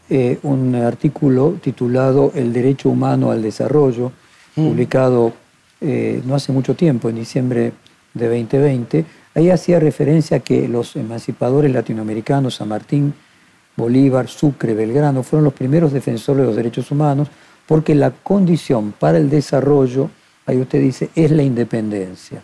[0.10, 4.12] eh, un artículo titulado El derecho humano al desarrollo,
[4.56, 4.68] mm.
[4.68, 5.34] publicado
[5.80, 7.74] eh, no hace mucho tiempo, en diciembre
[8.14, 9.06] de 2020.
[9.38, 13.14] Ahí hacía referencia a que los emancipadores latinoamericanos, San Martín,
[13.76, 17.28] Bolívar, Sucre, Belgrano, fueron los primeros defensores de los derechos humanos
[17.68, 20.10] porque la condición para el desarrollo
[20.48, 22.42] ahí usted dice, es la independencia.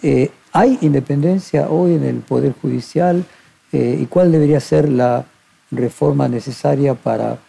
[0.00, 3.24] Eh, ¿Hay independencia hoy en el Poder Judicial?
[3.72, 5.24] Eh, ¿Y cuál debería ser la
[5.72, 7.40] reforma necesaria para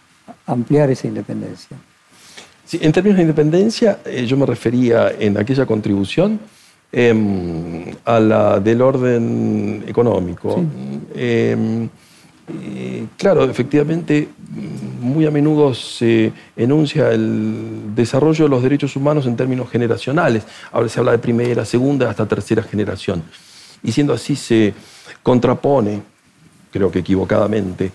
[0.48, 1.78] ampliar esa independencia?
[2.66, 6.40] Sí, en términos de independencia, eh, yo me refería en aquella contribución
[6.91, 10.63] em, a la del orden económico.
[11.13, 11.88] Em,
[13.17, 14.28] claro, efectivamente,
[14.99, 20.43] muy a menudo se enuncia el desarrollo de los derechos humanos en términos generacionales.
[20.71, 23.23] Ahora se habla de primera, segunda, hasta tercera generación.
[23.84, 24.73] Y siendo así se
[25.23, 26.02] contrapone,
[26.71, 27.91] creo que equivocadamente,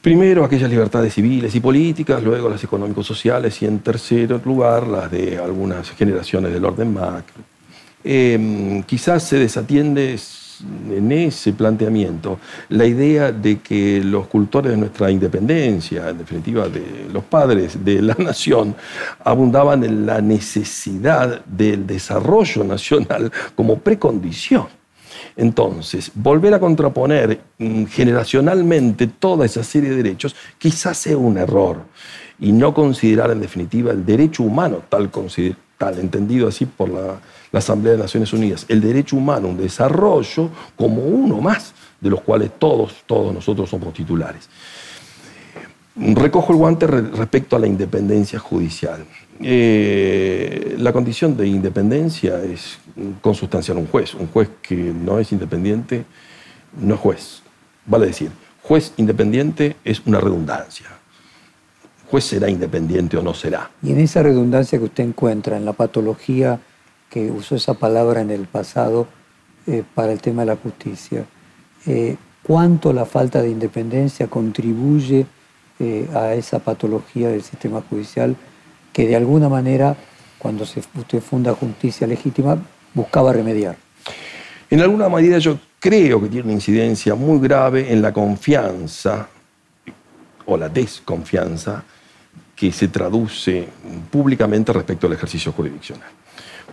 [0.00, 5.38] primero aquellas libertades civiles y políticas, luego las económico-sociales y en tercer lugar las de
[5.38, 7.49] algunas generaciones del orden macro.
[8.02, 10.16] Em, quizás se desatiende
[10.90, 17.06] en ese planteamiento la idea de que los cultores de nuestra independencia, en definitiva de
[17.12, 18.74] los padres de la nación,
[19.24, 24.66] abundaban en la necesidad del desarrollo nacional como precondición.
[25.36, 31.82] Entonces, volver a contraponer mm, generacionalmente toda esa serie de derechos quizás sea un error
[32.38, 35.10] y no considerar en definitiva el derecho humano tal,
[35.78, 37.20] tal entendido así por la
[37.52, 42.20] la Asamblea de Naciones Unidas, el derecho humano, un desarrollo como uno más, de los
[42.20, 44.48] cuales todos, todos nosotros somos titulares.
[45.96, 49.04] Recojo el guante respecto a la independencia judicial.
[49.42, 52.78] Eh, la condición de independencia es
[53.20, 54.14] consustanciar un juez.
[54.14, 56.04] Un juez que no es independiente
[56.80, 57.42] no es juez.
[57.86, 58.30] Vale decir,
[58.62, 60.86] juez independiente es una redundancia.
[62.08, 63.70] Juez será independiente o no será.
[63.82, 66.60] Y en esa redundancia que usted encuentra en la patología
[67.10, 69.08] que usó esa palabra en el pasado
[69.66, 71.26] eh, para el tema de la justicia,
[71.86, 75.26] eh, ¿cuánto la falta de independencia contribuye
[75.80, 78.36] eh, a esa patología del sistema judicial
[78.92, 79.96] que de alguna manera,
[80.38, 82.56] cuando se, usted funda Justicia Legítima,
[82.94, 83.76] buscaba remediar?
[84.70, 89.28] En alguna medida yo creo que tiene una incidencia muy grave en la confianza
[90.46, 91.82] o la desconfianza
[92.54, 93.68] que se traduce
[94.10, 96.08] públicamente respecto al ejercicio jurisdiccional.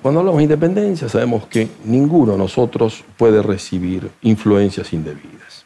[0.02, 5.66] Cuando hablamos de independencia sabemos que ninguno de nosotros puede recibir influencias indebidas.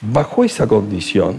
[0.00, 1.36] Bajo esa condición,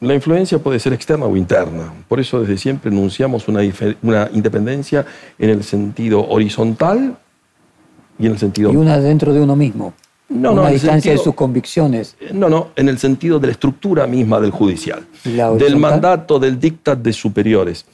[0.00, 1.92] la influencia puede ser externa o interna.
[2.08, 3.60] Por eso desde siempre enunciamos una,
[4.02, 5.06] una independencia
[5.38, 7.16] en el sentido horizontal
[8.18, 8.72] y en el sentido...
[8.72, 9.94] Y una dentro de uno mismo.
[10.28, 12.16] No, una distancia de sus convicciones.
[12.32, 16.98] No, no, en el sentido de la estructura misma del judicial, del mandato, del dictat
[16.98, 17.84] de superiores.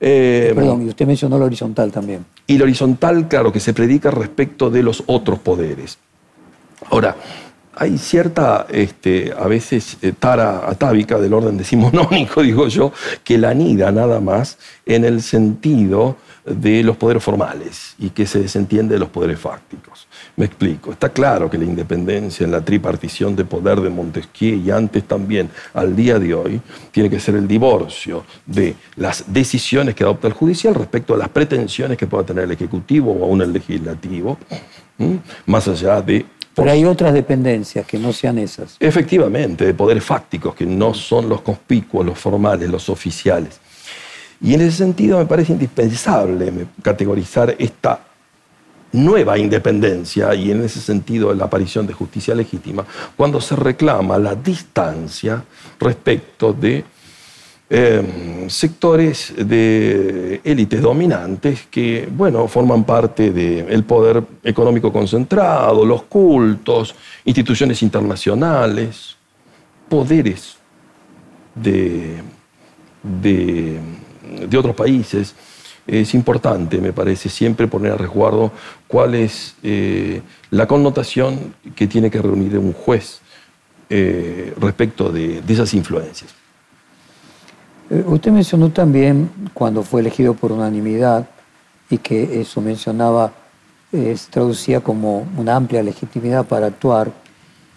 [0.00, 2.24] Eh, Perdón, y usted mencionó lo horizontal también.
[2.46, 5.98] Y lo horizontal, claro, que se predica respecto de los otros poderes.
[6.90, 7.16] Ahora,
[7.74, 12.92] hay cierta, este, a veces, eh, tara atávica del orden decimonónico, digo yo,
[13.24, 16.16] que la anida nada más en el sentido
[16.48, 20.06] de los poderes formales y que se desentiende de los poderes fácticos.
[20.36, 20.92] Me explico.
[20.92, 25.50] Está claro que la independencia en la tripartición de poder de Montesquieu y antes también
[25.74, 30.34] al día de hoy tiene que ser el divorcio de las decisiones que adopta el
[30.34, 34.38] judicial respecto a las pretensiones que pueda tener el Ejecutivo o aún el Legislativo,
[35.46, 38.76] más allá de pero hay otras dependencias que no sean esas.
[38.80, 43.60] Efectivamente, de poderes fácticos que no son los conspicuos, los formales, los oficiales.
[44.40, 48.00] Y en ese sentido me parece indispensable categorizar esta
[48.92, 52.84] nueva independencia y en ese sentido la aparición de justicia legítima,
[53.16, 55.42] cuando se reclama la distancia
[55.78, 56.84] respecto de
[57.70, 66.94] em, sectores de élites dominantes que, bueno, forman parte del poder económico concentrado, los cultos,
[67.26, 69.16] instituciones internacionales,
[69.88, 70.56] poderes
[71.54, 72.22] de,
[73.02, 73.78] de
[74.56, 75.34] otros países
[75.88, 78.52] es importante, me parece, siempre poner a resguardo
[78.86, 83.20] cuál es eh, la connotación que tiene que reunir un juez
[83.88, 86.34] eh, respecto de, esas influencias.
[87.88, 91.26] Eh, usted mencionó también, cuando fue elegido por unanimidad,
[91.88, 93.32] y que eso mencionaba,
[93.90, 97.10] se traducía como una amplia legitimidad para actuar,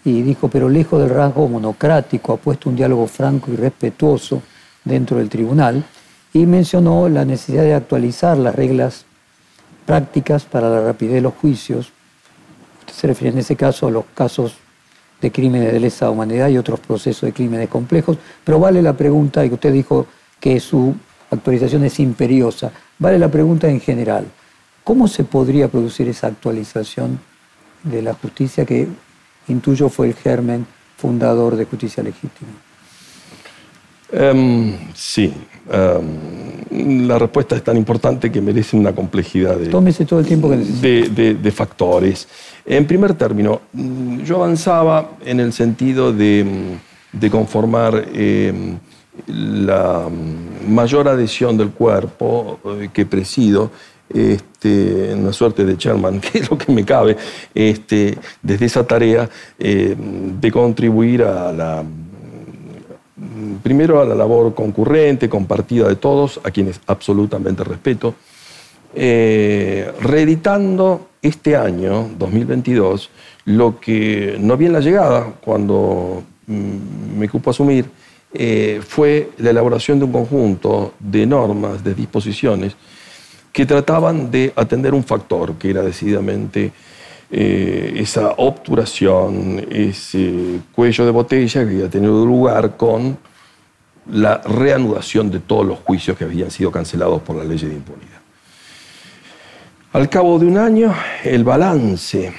[0.04, 4.42] y dijo, pero lejos del rasgo monocrático, ha puesto un diálogo franco y respetuoso
[4.84, 5.82] dentro del tribunal,
[6.32, 9.04] y mencionó la necesidad de actualizar las reglas
[9.86, 11.92] prácticas para la rapidez de los juicios.
[12.80, 14.54] Usted se refiere en ese caso a los casos
[15.20, 19.44] de crímenes de lesa humanidad y otros procesos de crímenes complejos, pero vale la pregunta,
[19.44, 20.06] y usted dijo
[20.40, 20.94] que su
[21.30, 24.26] actualización es imperiosa, vale la pregunta en general,
[24.82, 27.20] ¿cómo se podría producir esa actualización
[27.84, 28.88] de la justicia que
[29.48, 30.66] intuyo fue el germen
[30.96, 32.50] fundador de justicia legítima?
[34.12, 35.32] Em, sí,
[35.70, 41.52] em, la respuesta es tan importante que merece una complejidad de, todo el tiempo de,
[41.54, 42.28] factores.
[42.66, 48.78] En primer término, mm, yo avanzaba en el sentido de, mm, conformar em,
[49.26, 53.70] la mm, mayor adhesión del cuerpo eh, que presido
[54.12, 57.16] este, una suerte de chairman, que es lo que me cabe,
[57.54, 61.82] este, desde esa tarea de contribuir a la
[63.62, 68.14] primero a la labor concurrente, compartida de todos, a quienes absolutamente respeto,
[68.94, 73.10] eh, reeditando este año, 2022,
[73.46, 77.86] lo que no bien la llegada, cuando mm, me cupo asumir,
[78.34, 82.74] eh, fue la elaboración de un conjunto de normas, de disposiciones,
[83.52, 86.72] que trataban de atender un factor que era decididamente
[87.34, 93.16] eh, esa obturación, ese cuello de botella que había tenido lugar con
[94.10, 98.20] la reanudación de todos los juicios que habían sido cancelados por la ley de impunidad.
[99.94, 102.34] Al cabo de un año, el balance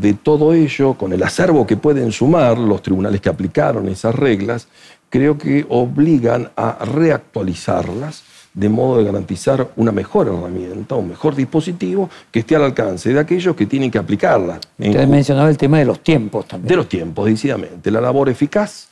[0.00, 4.68] de todo ello, con el acervo que pueden sumar los tribunales que aplicaron esas reglas,
[5.10, 8.22] creo que obligan a reactualizarlas
[8.56, 13.20] de modo de garantizar una mejor herramienta, un mejor dispositivo que esté al alcance de
[13.20, 14.58] aquellos que tienen que aplicarla.
[14.78, 16.68] Usted mencionaba el tema de los tiempos también.
[16.68, 17.90] De los tiempos, decididamente.
[17.90, 18.88] La labor eficaz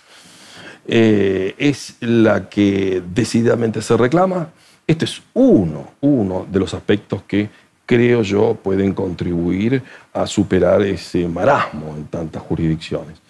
[0.86, 4.50] eh, es la que decididamente se reclama.
[4.86, 7.48] Este es uno, uno de los aspectos que
[7.86, 9.82] creo yo pueden contribuir
[10.12, 13.23] a superar ese marasmo en tantas jurisdicciones.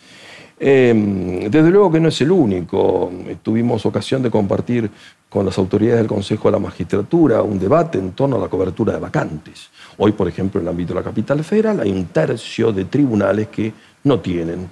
[0.59, 3.11] Em, desde luego que no es el único.
[3.43, 4.91] Tuvimos ocasión de compartir
[5.29, 8.93] con las autoridades del Consejo de la Magistratura un debate en torno a la cobertura
[8.93, 9.69] de vacantes.
[9.99, 13.49] Hoy, por ejemplo, en el ámbito de la capital federal hay un tercio de tribunales
[13.49, 13.73] que
[14.05, 14.69] no tienen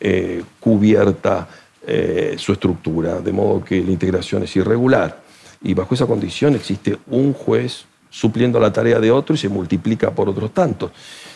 [0.00, 1.48] eh, cubierta
[1.86, 5.22] eh, su estructura, de modo que la integración es irregular.
[5.62, 10.10] Y bajo esa condición existe un juez supliendo la tarea de otro y se multiplica
[10.10, 10.90] por otros tantos.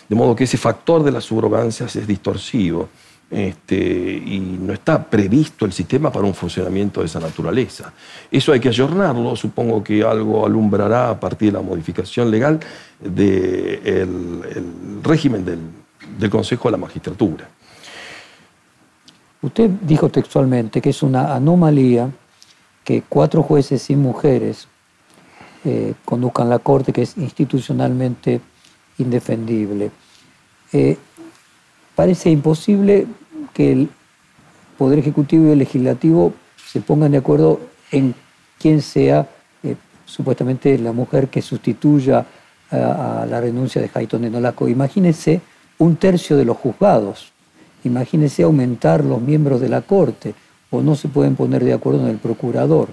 [0.09, 2.89] De modo que ese factor de las subrogancias es distorsivo.
[3.29, 7.93] Este, y no está previsto el sistema para un funcionamiento de esa naturaleza.
[8.31, 12.61] Eso hay que ayornarlo, supongo que algo alumbrará a partir de la modificación legal
[13.01, 17.49] del régimen del, Consejo de la Magistratura.
[19.43, 22.09] Usted dijo textualmente que es una anomalía
[22.85, 24.69] que cuatro jueces y mujeres
[25.65, 28.41] eh, conduzcan la Corte, que es institucionalmente
[28.99, 29.91] indefendible.
[30.73, 30.97] Eh,
[31.97, 33.07] parece imposible
[33.53, 33.89] que el
[34.79, 36.35] Poder Ejecutivo y el Legislativo
[36.71, 37.59] se pongan de acuerdo
[37.91, 38.15] en
[38.59, 39.27] quién sea
[39.63, 39.75] eh,
[40.05, 42.27] supuestamente la mujer que sustituya
[42.71, 44.69] a, la renuncia de Jaiton de Nolaco.
[44.69, 45.41] Imagínense
[45.79, 47.33] un tercio de los juzgados,
[47.85, 50.35] imagínense aumentar los miembros de la Corte,
[50.71, 52.89] o no se pueden poner de acuerdo en el procurador.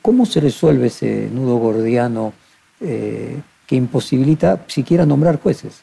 [0.00, 2.32] ¿Cómo se resuelve ese nudo gordiano
[2.80, 5.82] eh, que imposibilita siquiera nombrar jueces?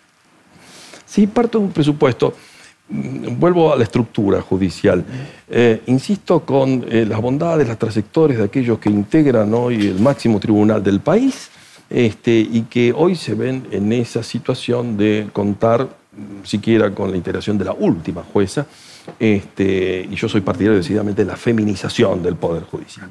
[1.10, 2.34] Sí, parto de un presupuesto.
[2.90, 5.04] Mm, vuelvo a la estructura judicial.
[5.50, 10.40] Eh, insisto con eh, las bondades, las trayectorias de aquellos que integran hoy el máximo
[10.40, 11.50] tribunal del país
[11.90, 17.18] este, y que hoy se ven en esa situación de contar mm, siquiera con la
[17.18, 18.68] integración de la última jueza,
[19.20, 23.10] este, y yo soy partidario decididamente de la feminización del Poder Judicial.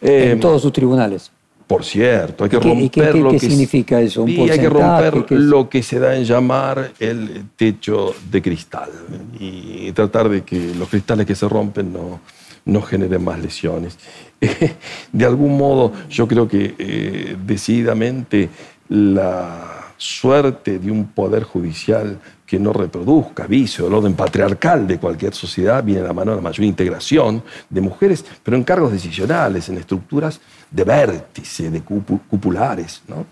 [0.00, 1.30] en todos sus tribunales.
[1.72, 4.22] Por cierto, hay que romper lo que significa eso?
[4.24, 8.90] ¿Un hay que romper lo que se da en llamar el techo de cristal
[9.38, 12.20] y tratar de que los cristales que se rompen no,
[12.64, 13.98] no generen más lesiones.
[15.12, 18.48] De algún modo, yo creo que eh, decididamente
[18.88, 25.32] la suerte de un poder judicial que no reproduzca vicio del orden patriarcal de cualquier
[25.32, 29.68] sociedad viene a la mano de la mayor integración de mujeres, pero en cargos decisionales,
[29.68, 30.40] en estructuras
[30.72, 33.26] de vértice, de cupulares, ¿no?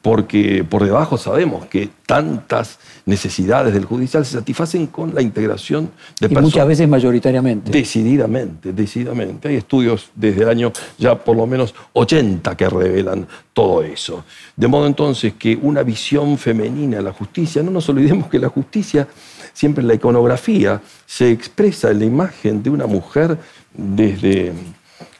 [0.00, 5.90] porque por debajo sabemos que tantas necesidades del judicial se satisfacen con la integración
[6.20, 7.72] de y muchas veces mayoritariamente.
[7.72, 9.48] Decididamente, decididamente.
[9.48, 14.24] Hay estudios desde el año ya por lo menos 80 que revelan todo eso.
[14.54, 18.50] De modo entonces que una visión femenina de la justicia, no nos olvidemos que la
[18.50, 19.08] justicia,
[19.52, 23.38] siempre en la iconografía, se expresa en la imagen de una mujer
[23.72, 24.52] desde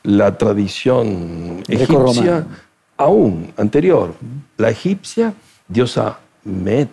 [0.04, 2.46] la tradición egipcia
[2.96, 4.14] aún anterior.
[4.56, 5.34] La egipcia,
[5.66, 6.90] diosa Met,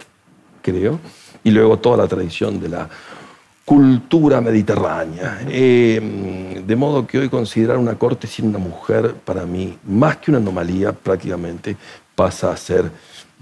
[0.62, 1.00] creo,
[1.44, 2.90] y luego toda la tradición de la
[3.66, 5.42] cultura mediterránea.
[5.48, 10.32] Eh, de modo que hoy considerar una corte sin una mujer, para mí, más que
[10.32, 11.76] una anomalía, prácticamente
[12.16, 12.90] pasa a ser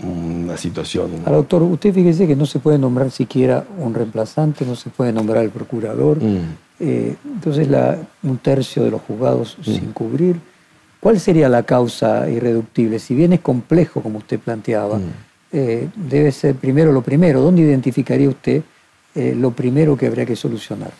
[0.01, 1.24] una situación.
[1.26, 5.43] Doctor, usted fíjese que no se puede nombrar siquiera un reemplazante, no se puede nombrar
[5.43, 6.24] el procurador.
[6.24, 6.68] Mm.
[6.80, 9.63] Eh, entonces, la, un tercio de los juzgados mm.
[9.63, 10.38] sin cubrir.
[10.99, 12.99] ¿Cuál sería la causa irreductible?
[12.99, 15.11] Si bien es complejo, como usted planteaba, mm.
[15.51, 17.41] eh, debe ser primero lo primero.
[17.41, 18.61] ¿Dónde identificaría usted
[19.15, 20.91] eh, lo primero que habría que solucionar?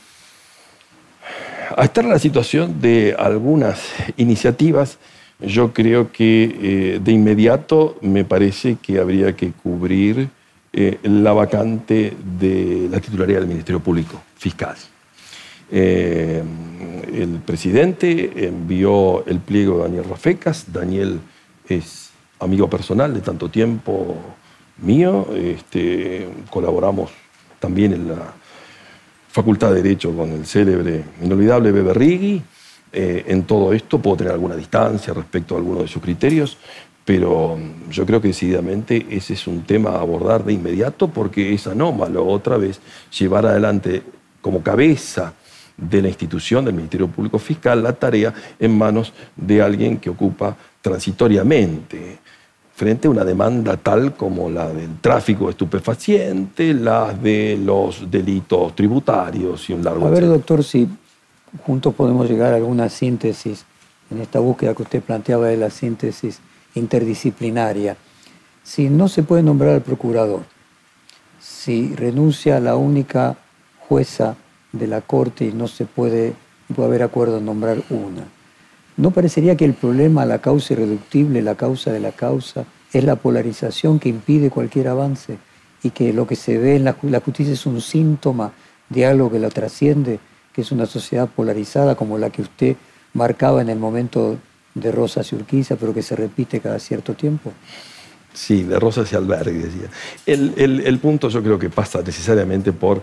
[1.76, 3.82] A estar en la situación de algunas
[4.18, 4.98] iniciativas,
[5.40, 10.30] yo creo que de inmediato me parece que habría que cubrir
[11.04, 14.76] la vacante de la titularidad del Ministerio Público Fiscal.
[15.72, 16.44] Eh,
[17.14, 20.72] el presidente envió el pliego de Daniel Rafecas.
[20.72, 21.20] Daniel
[21.68, 22.10] es
[22.40, 24.16] amigo personal de tanto tiempo
[24.82, 25.28] mío.
[25.36, 27.12] Este, colaboramos
[27.60, 28.34] también en la
[29.32, 32.42] Facultad de Derecho con el célebre, inolvidable Bebe.
[32.92, 36.58] Eh, en todo esto puedo tener alguna distancia respecto a algunos de sus criterios,
[37.06, 37.58] pero
[37.92, 42.26] yo creo que decididamente ese es un tema a abordar de inmediato porque es anómalo
[42.26, 42.80] otra vez
[43.18, 44.02] llevar adelante
[44.42, 45.34] como cabeza
[45.80, 50.56] de la institución del Ministerio Público Fiscal la tarea en manos de alguien que ocupa
[50.82, 52.20] transitoriamente
[52.76, 58.74] frente a una demanda tal como la del tráfico de estupefacientes, las de los delitos
[58.74, 60.08] tributarios y un largo...
[60.08, 60.88] A ver, doctor, si
[61.66, 63.66] juntos podemos llegar a alguna síntesis
[64.10, 66.40] en esta búsqueda que usted planteaba de la síntesis
[66.76, 67.98] interdisciplinaria.
[68.64, 70.44] Si no se puede nombrar al procurador,
[71.40, 73.38] si renuncia a la única
[73.88, 74.36] jueza
[74.72, 76.34] de la Corte y no se puede,
[76.74, 78.28] puede haber acuerdo en nombrar una.
[78.98, 83.16] ¿No parecería que el problema, la causa irreductible, la causa de la causa, es la
[83.16, 85.38] polarización que impide cualquier avance
[85.84, 88.52] y que lo que se ve en la, justicia es un síntoma
[88.90, 90.20] de algo que la trasciende,
[90.52, 92.76] que es una sociedad polarizada como la que usted
[93.14, 94.38] marcaba en el momento
[94.74, 97.54] de Rosas y Urquiza, pero que se repite cada cierto tiempo?
[98.34, 99.90] Sí, de Rosas y Alberghi, decía.
[100.26, 100.54] El,
[100.86, 103.02] el punto yo creo que pasa necesariamente por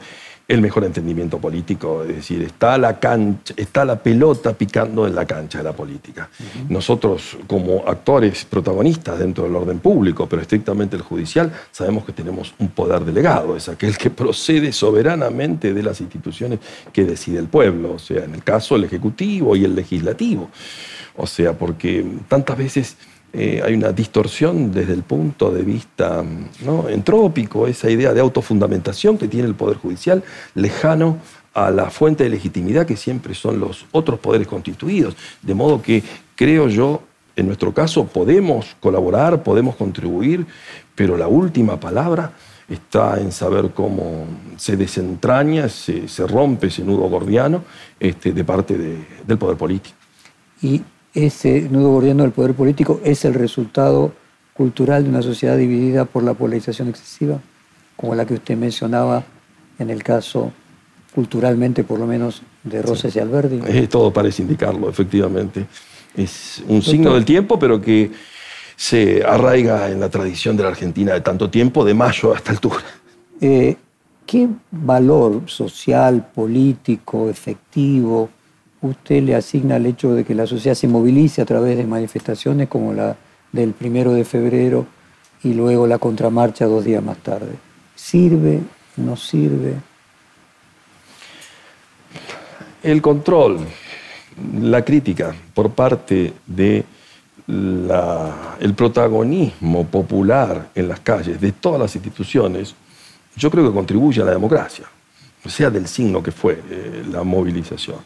[0.49, 5.27] el mejor entendimiento político, es decir, está la cancha, está la pelota picando en la
[5.27, 6.29] cancha de la política.
[6.69, 12.55] Nosotros, como actores protagonistas dentro del orden público, pero estrictamente el judicial, sabemos que tenemos
[12.59, 16.61] un poder delegado, es aquel que procede soberanamente de las instituciones
[16.93, 20.49] que decide el pueblo, o sea, en el caso el ejecutivo y el legislativo.
[21.17, 22.97] O sea, porque tantas veces
[23.39, 26.24] eh, hay una distorsión desde el punto de vista
[26.89, 30.24] entrópico, esa idea de autofundamentación que tiene el Poder Judicial,
[30.55, 31.18] lejano
[31.53, 35.16] a la fuente de legitimidad que siempre son los otros poderes constituidos.
[35.43, 36.03] De modo que
[36.34, 37.03] creo yo,
[37.37, 40.47] en nuestro caso, podemos colaborar, podemos contribuir,
[40.95, 42.32] pero la última palabra
[42.66, 44.24] está en saber cómo
[44.57, 47.64] se desentraña, se, rompe ese nudo gordiano
[48.01, 48.78] este, de parte
[49.26, 49.95] del poder político.
[50.62, 50.80] Y
[51.17, 54.12] ese nuevo gobierno del poder político es el resultado
[54.53, 57.41] cultural de una sociedad dividida por la polarización excesiva,
[57.97, 59.25] como la que usted mencionaba
[59.79, 60.53] en el caso
[61.14, 63.61] culturalmente, por lo menos, de Rosas y Alberdi.
[63.67, 65.67] Eh, todo parece indicarlo, efectivamente.
[66.14, 68.11] Es un signo del tiempo, pero que
[68.77, 72.85] se arraiga en la tradición de la Argentina de tanto tiempo, de mayo hasta altura.
[73.41, 73.77] Eh,
[74.27, 78.29] ¿Qué valor social, político, efectivo,
[78.81, 82.68] usted le asigna el hecho de que la sociedad se movilice a través de manifestaciones
[82.68, 83.16] como la
[83.53, 84.87] del primero de febrero
[85.43, 87.55] y luego la contramarcha dos días más tarde.
[87.95, 88.61] ¿Sirve?
[88.97, 89.74] ¿No sirve?
[92.83, 93.61] El control,
[94.61, 96.85] la crítica por parte de
[97.49, 102.74] el protagonismo popular en las calles de todas las instituciones,
[103.37, 104.87] yo creo que contribuye a la democracia,
[105.47, 107.99] sea del signo que fue eh, la movilización.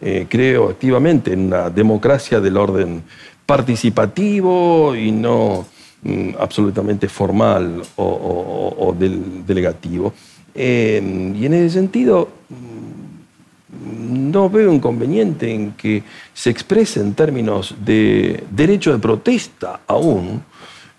[0.00, 3.02] Eh, creo activamente en una democracia del orden
[3.46, 5.66] participativo y no
[6.02, 10.12] mm, absolutamente formal o, delegativo.
[10.54, 16.02] Eh, y en ese sentido, mm, no veo inconveniente en que
[16.34, 20.42] se exprese en términos de derecho de protesta aún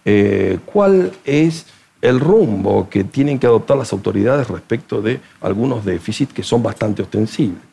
[0.05, 1.65] eh, cuál es
[2.01, 7.01] el rumbo que tienen que adoptar las autoridades respecto de algunos déficits que son bastante
[7.01, 7.66] ostensibles.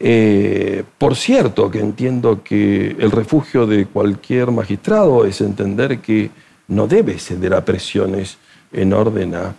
[0.00, 6.30] Eh, por cierto, que entiendo que el refugio de cualquier magistrado es entender que
[6.68, 8.38] no debe ceder a presiones
[8.72, 9.54] en orden a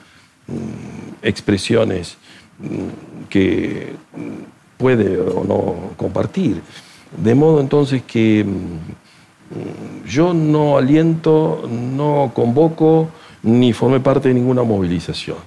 [0.47, 2.17] mm, expresiones
[2.59, 6.61] mm, que mm, puede o no compartir.
[7.21, 8.45] De modo entonces que
[10.05, 13.09] yo no aliento, no convoco,
[13.43, 15.37] ni formé parte de ninguna movilización.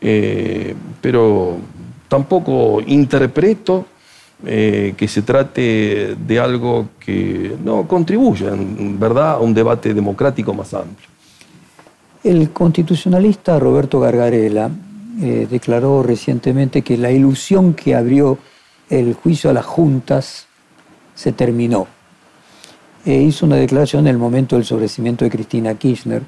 [0.00, 1.58] Eh, pero
[2.08, 3.86] tampoco interpreto
[4.46, 10.54] eh, que se trate de algo que no contribuya, en verdad, a un debate democrático
[10.54, 11.08] más amplio.
[12.22, 14.70] El constitucionalista Roberto Gargarella
[15.20, 18.38] eh, declaró recientemente que la ilusión que abrió
[18.88, 20.46] el juicio a las juntas
[21.14, 21.88] se terminó.
[23.04, 26.22] E hizo una declaración en el momento del sobrecimiento de Cristina Kirchner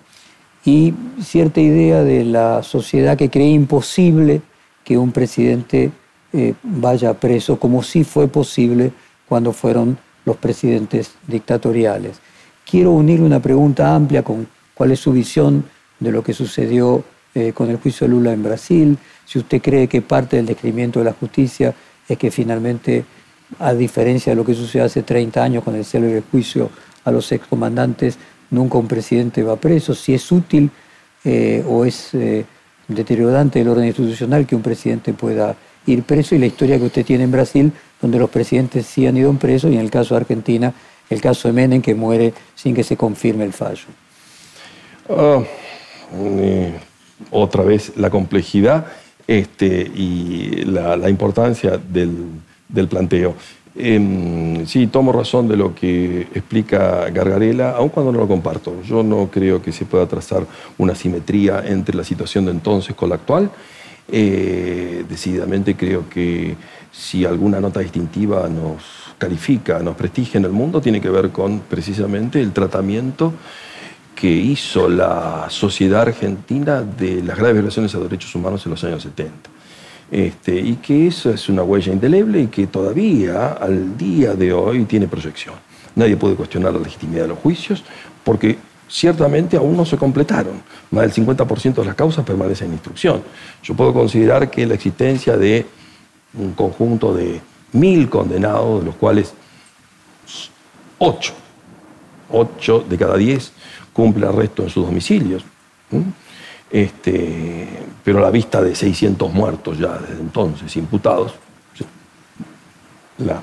[0.65, 4.43] y cierta idea de la sociedad que cree imposible
[4.85, 5.93] que un presidente
[6.33, 8.93] eh, vaya preso, como sí fue posible
[9.29, 12.21] cuando fueron los presidentes dictatoriales.
[12.65, 15.65] Quiero unir una pregunta amplia con cuál es su visión
[15.99, 17.03] de lo que sucedió
[17.35, 20.99] eh, con el juicio de Lula en Brasil, si usted cree que parte del descrimiento
[20.99, 21.75] de la justicia
[22.09, 23.05] es que finalmente,
[23.59, 26.71] a diferencia de lo que sucedió hace 30 años con el célebre juicio
[27.05, 28.19] a los excomandantes,
[28.51, 30.71] nunca un presidente va preso, si es útil
[31.25, 32.11] eh, o es
[32.89, 35.55] deteriorante del orden institucional que un presidente pueda
[35.93, 39.17] ir preso y la historia que usted tiene en Brasil, donde los presidentes sí han
[39.17, 40.73] ido preso y en el caso de Argentina,
[41.09, 43.87] el caso de Menem, que muere sin que se confirme el fallo.
[45.09, 45.43] Ah,
[47.31, 48.87] otra vez la complejidad
[49.27, 53.35] este, y la, importancia del, planteo.
[53.77, 58.83] Em, sí, tomo razón de lo que explica Gargarela, aun cuando no lo comparto.
[58.83, 60.45] Yo no creo que se pueda trazar
[60.79, 63.51] una simetría entre la situación de entonces con la actual
[64.13, 66.57] eh, decididamente creo que
[66.93, 68.83] si alguna nota distintiva nos
[69.19, 73.33] califica, nos prestigia en el mundo, tiene que ver con precisamente el tratamiento
[74.15, 79.03] que hizo la sociedad argentina de las graves violaciones a derechos humanos en los años
[79.03, 79.33] 70.
[80.11, 84.85] Este, y que eso es una huella indeleble y que todavía al día de hoy
[84.85, 85.55] tiene proyección.
[85.95, 87.85] Nadie puede cuestionar la legitimidad de los juicios
[88.25, 88.59] porque
[88.91, 90.63] ciertamente aún no se completaron.
[90.91, 93.23] Más del 50% de las causas permanecen en instrucción.
[93.63, 95.65] Yo puedo considerar que la existencia de
[96.35, 97.41] un conjunto de
[97.73, 99.33] mil condenados, de los cuales
[100.99, 101.33] ocho,
[102.31, 103.53] ocho de cada diez
[103.93, 105.45] cumple arresto en sus domicilios.
[106.71, 107.69] Este,
[108.05, 111.35] pero a la vista de 600 muertos ya desde entonces, imputados,
[113.19, 113.41] la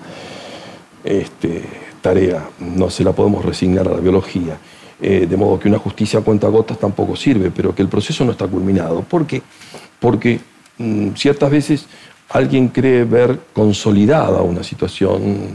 [1.04, 1.64] este,
[2.02, 4.58] tarea no se la podemos resignar a la biología.
[5.00, 8.26] Eh, de modo que una justicia a cuenta gotas tampoco sirve, pero que el proceso
[8.26, 9.02] no está culminado.
[9.02, 9.44] ¿Por qué?
[10.00, 10.40] Porque
[10.80, 11.86] mm, ciertas veces
[12.30, 15.48] alguien cree ver consolidada una situación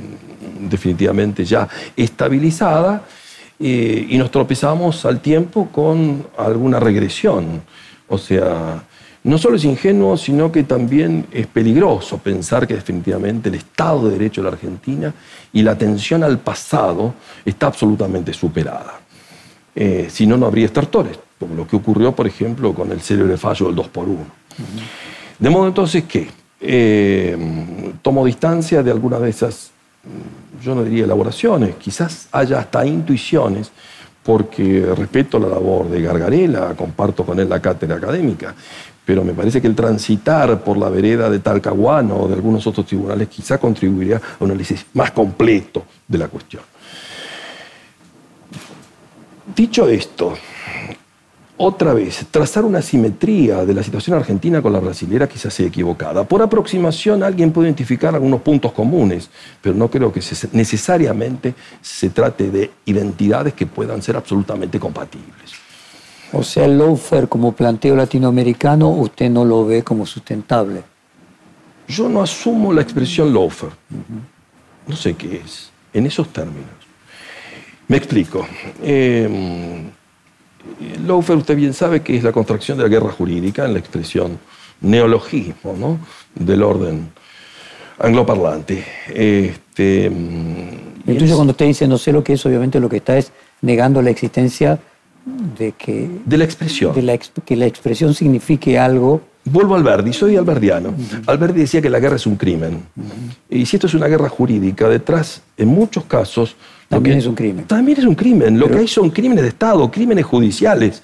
[0.60, 3.02] definitivamente ya estabilizada
[3.58, 7.62] eh, y nos tropezamos al tiempo con alguna regresión.
[8.08, 8.84] O sea,
[9.24, 14.18] no solo es ingenuo, sino que también es peligroso pensar que definitivamente el Estado de
[14.18, 15.12] Derecho de la Argentina
[15.52, 17.14] y la atención al pasado
[17.44, 19.01] está absolutamente superada.
[19.74, 23.36] Eh, si no, no habría estertores, como lo que ocurrió, por ejemplo, con el célebre
[23.36, 24.18] fallo del 2 por 1
[25.38, 26.28] De modo entonces que
[26.60, 27.36] eh,
[28.02, 29.70] tomo distancia de algunas de esas,
[30.62, 33.72] yo no diría elaboraciones, quizás haya hasta intuiciones,
[34.22, 38.54] porque respeto la labor de Gargarela, comparto con él la cátedra académica,
[39.04, 42.86] pero me parece que el transitar por la vereda de Talcahuano o de algunos otros
[42.86, 46.62] tribunales quizá contribuiría a un análisis más completo de la cuestión.
[49.56, 50.34] Dicho esto,
[51.56, 56.24] otra vez, trazar una simetría de la situación argentina con la brasilera quizás sea equivocada.
[56.24, 59.30] Por aproximación alguien puede identificar algunos puntos comunes,
[59.60, 60.20] pero no creo que
[60.52, 65.52] necesariamente se trate de identidades que puedan ser absolutamente compatibles.
[66.32, 70.82] O sea, el lawfare como planteo latinoamericano, usted no lo ve como sustentable.
[71.86, 73.74] Yo no asumo la expresión lawfare.
[74.86, 76.81] No sé qué es, en esos términos.
[77.92, 78.46] Me explico.
[78.82, 79.28] Eh,
[81.06, 84.38] lawfare, usted bien sabe que es la contracción de la guerra jurídica en la expresión
[84.80, 85.98] neologismo ¿no?
[86.34, 87.10] del orden
[87.98, 88.82] angloparlante.
[89.14, 93.30] Este, Entonces, cuando usted dice no sé lo que es, obviamente lo que está es
[93.60, 94.78] negando la existencia
[95.58, 96.08] de que...
[96.24, 96.94] De la expresión.
[96.94, 99.20] De que la expresión signifique algo.
[99.44, 100.94] Vuelvo a Alberdi, soy alberdiano.
[101.26, 102.84] Alberdi decía que la guerra es un crimen.
[103.50, 106.56] Y si esto es una guerra jurídica, detrás, en muchos casos...
[106.92, 107.64] También es un crimen.
[107.64, 108.58] También es un crimen.
[108.58, 111.02] Lo que hay son crímenes de Estado, crímenes judiciales.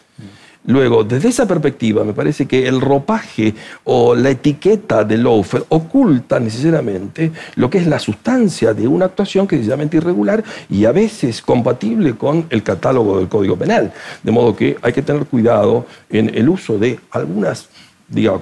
[0.66, 6.38] Luego, desde esa perspectiva, me parece que el ropaje o la etiqueta de lawfare oculta
[6.38, 10.92] necesariamente lo que es la sustancia de una actuación que es sencillamente irregular y a
[10.92, 13.90] veces compatible con el catálogo del Código Penal.
[14.22, 17.68] De modo que hay que tener cuidado en el uso de algunas
[18.10, 18.40] Digamos,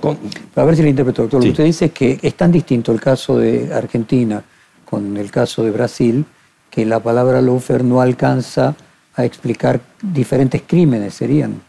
[0.54, 1.44] A ver si le interpreto, doctor.
[1.44, 4.40] Usted dice que es tan distinto el caso de Argentina
[4.84, 6.24] con el caso de Brasil
[6.70, 8.74] que la palabra lawfare no alcanza
[9.14, 11.60] a explicar diferentes crímenes, serían.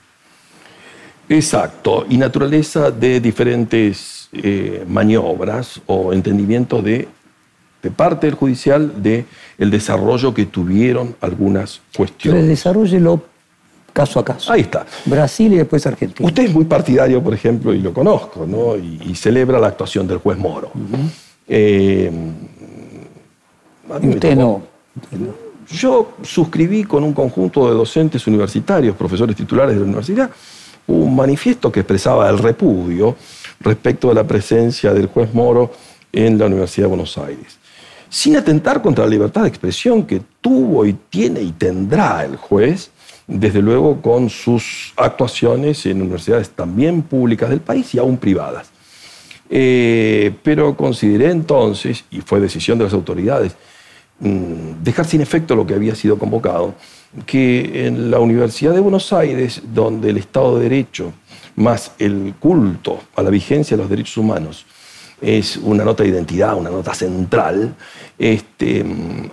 [1.29, 7.07] Exacto, y naturaleza de diferentes eh, maniobras o entendimiento de,
[7.81, 9.25] de, parte del judicial de
[9.57, 12.61] el desarrollo que tuvieron algunas cuestiones.
[12.63, 13.21] Pero
[13.97, 14.53] caso a caso.
[14.53, 14.85] Ahí está.
[15.05, 16.27] Brasil y después Argentina.
[16.27, 18.77] Usted es muy partidario, por ejemplo, y lo conozco, ¿no?
[18.77, 20.71] y, celebra la actuación del juez Moro.
[21.47, 22.11] Eh,
[24.03, 24.61] usted no.
[25.69, 30.29] Yo suscribí con un conjunto de docentes universitarios, profesores titulares de la universidad,
[30.87, 33.15] un manifiesto que expresaba el repudio
[33.59, 35.71] respecto de la presencia del juez Moro
[36.13, 37.57] en la Universidad de Buenos Aires,
[38.09, 42.91] sin atentar contra la libertad de expresión que tuvo y tiene y tendrá el juez,
[43.27, 48.69] desde luego con sus actuaciones en universidades también públicas del país y aún privadas.
[49.49, 53.55] Eh, pero consideré entonces, y fue decisión de las autoridades,
[54.19, 56.75] dejar sin efecto lo que había sido convocado,
[57.25, 61.13] que en la Universidad de Buenos Aires, donde el Estado de Derecho
[61.55, 64.65] más el culto a la vigencia de los derechos humanos
[65.19, 67.75] es una nota de identidad, una nota central,
[68.17, 68.85] este,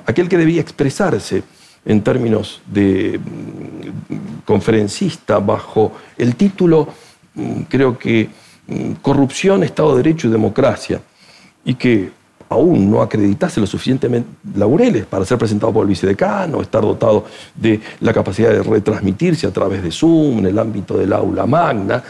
[0.07, 1.43] aquel que debía expresarse
[1.85, 6.89] en términos de mm, conferencista bajo el título,
[7.35, 8.29] mm, creo que,
[8.67, 11.03] mm, Corrupción, Estado de Derecho y Democracia,
[11.67, 12.11] y que
[12.55, 17.81] aún no acreditase lo suficientemente laureles para ser presentado por el vicedecano, estar dotado de
[18.01, 22.03] la capacidad de retransmitirse a través de Zoom en el ámbito del aula magna,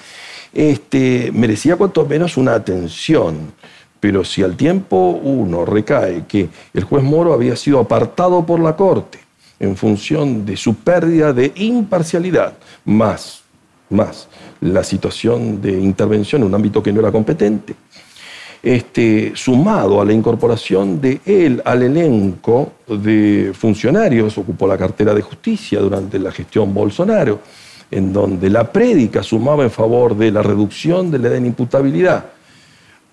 [0.53, 3.53] este, merecía cuanto menos una atención.
[3.99, 8.77] Pero si al tiempo uno recae que el juez Moro había sido apartado por la
[8.77, 9.19] Corte
[9.59, 12.53] en función de su pérdida de imparcialidad,
[12.85, 13.43] más,
[13.89, 14.29] más
[14.61, 17.75] la situación de intervención en un ámbito que no era competente,
[18.65, 25.21] este, sumado a la incorporación de él al elenco de funcionarios, ocupó la cartera de
[25.21, 27.41] justicia durante la gestión Bolsonaro,
[27.91, 32.25] en donde la prédica sumaba en favor de la reducción de la edad de imputabilidad,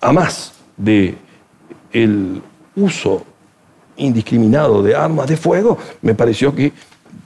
[0.00, 1.16] a más de
[2.74, 3.26] uso
[3.98, 6.72] indiscriminado de armas de fuego, me pareció que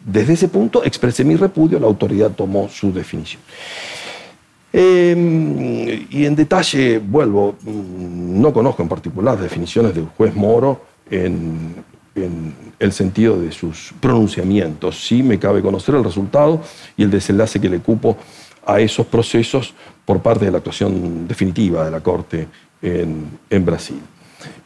[0.05, 3.41] desde ese punto expresé mi repudio, la autoridad tomó su definición.
[4.79, 10.83] Em, y en detalle, vuelvo, mm, no conozco en particular las definiciones del juez Moro
[11.11, 11.87] en,
[12.79, 15.07] el sentido de sus pronunciamientos.
[15.07, 16.61] Sí me cabe conocer el resultado
[16.97, 18.17] y el desenlace que le cupo
[18.67, 19.75] a esos procesos
[20.05, 22.49] por parte de la actuación definitiva de la Corte
[22.83, 24.01] en Brasil.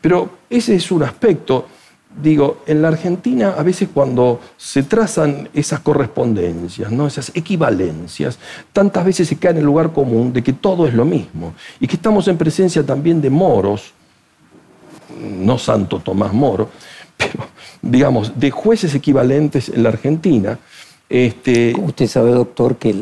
[0.01, 1.67] Pero ese es un aspecto
[2.17, 7.07] digo, en la Argentina a veces cuando se trazan esas correspondencias, ¿no?
[7.07, 8.39] esas equivalencias,
[8.73, 11.87] tantas veces se cae en el lugar común de que todo es lo mismo y
[11.87, 13.93] que estamos en presencia también de moros,
[15.21, 16.69] no Santo Tomás Moro,
[17.17, 17.45] pero
[17.83, 20.59] digamos, de jueces equivalentes en la Argentina.
[21.09, 21.75] Este...
[21.79, 22.95] Usted sabe, doctor, que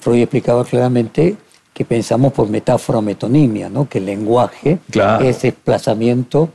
[0.00, 1.36] Freud explicaba claramente
[1.72, 3.88] que pensamos por metáfora o metonimia, ¿no?
[3.88, 4.78] que el lenguaje
[5.20, 6.50] es desplazamiento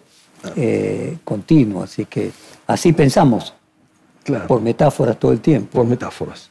[0.55, 1.83] eh, continuo.
[1.83, 2.31] Así que
[2.67, 3.53] así pensamos,
[4.47, 5.71] por metáforas todo el tiempo.
[5.71, 6.49] Por metáforas.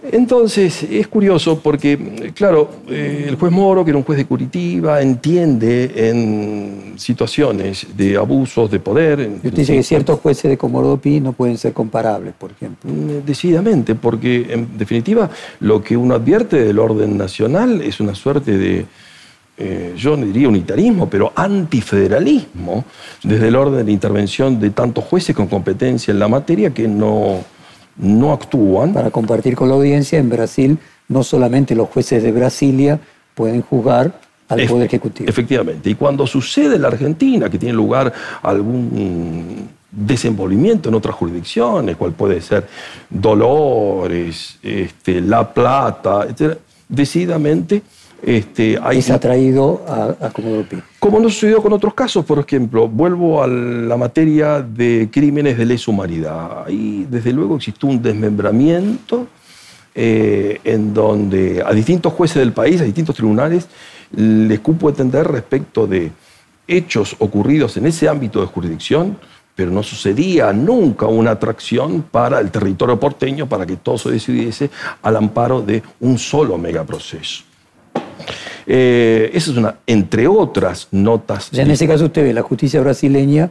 [0.00, 5.02] Entonces, es curioso porque, claro, eh, el juez Moro, que era un juez de Curitiba,
[5.02, 9.18] entiende en situaciones de abusos de poder.
[9.18, 12.88] usted dice que ciertos jueces de Comodopí no pueden ser comparables, por ejemplo.
[12.88, 18.56] Mm, decididamente, porque en definitiva lo que uno advierte del orden nacional es una suerte
[18.56, 18.86] de
[19.60, 22.84] eh, yo no diría unitarismo, pero antifederalismo,
[23.24, 27.40] desde el orden de intervención de tantos jueces con competencia en la materia que no,
[27.96, 28.92] no actúan.
[28.92, 30.78] Para compartir con la audiencia, en Brasil
[31.08, 33.00] no solamente los jueces de Brasilia
[33.34, 34.12] pueden juzgar
[34.48, 35.28] al Poder Ejecutivo.
[35.28, 35.90] Efectivamente.
[35.90, 42.12] Y cuando sucede en la Argentina, que tiene lugar algún desenvolvimiento en otras jurisdicciones, cual
[42.12, 42.66] puede ser
[43.10, 47.82] Dolores, este, La Plata, etc., decididamente
[48.22, 50.32] este, es atraído a, a
[50.98, 55.64] Como no sucedió con otros casos, por ejemplo, vuelvo a la materia de crímenes de
[55.64, 56.64] lesa humanidad.
[56.66, 59.28] Ahí, desde luego, existió un desmembramiento
[59.94, 63.68] eh, en donde a distintos jueces del país, a distintos tribunales,
[64.14, 66.10] les cupo entender respecto de
[66.66, 69.18] hechos ocurridos en ese ámbito de jurisdicción,
[69.54, 74.70] pero no sucedía nunca una atracción para el territorio porteño para que todo se decidiese
[75.02, 77.47] al amparo de un solo megaproceso.
[78.66, 81.52] Eh, esa es una, entre otras notas.
[81.52, 83.50] en ese caso usted ve la justicia brasileña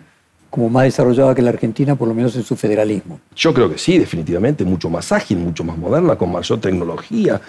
[0.49, 3.19] como más desarrollada que la Argentina, por lo menos en su federalismo.
[3.35, 7.41] Yo creo que sí, definitivamente, mucho más ágil, mucho más moderna, con mayor tecnología.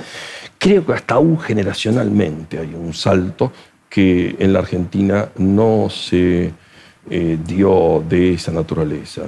[0.59, 3.53] Creo que hasta aún generacionalmente hay un salto
[3.89, 6.53] que en la Argentina no se
[7.11, 9.23] eh, dio de esa naturaleza.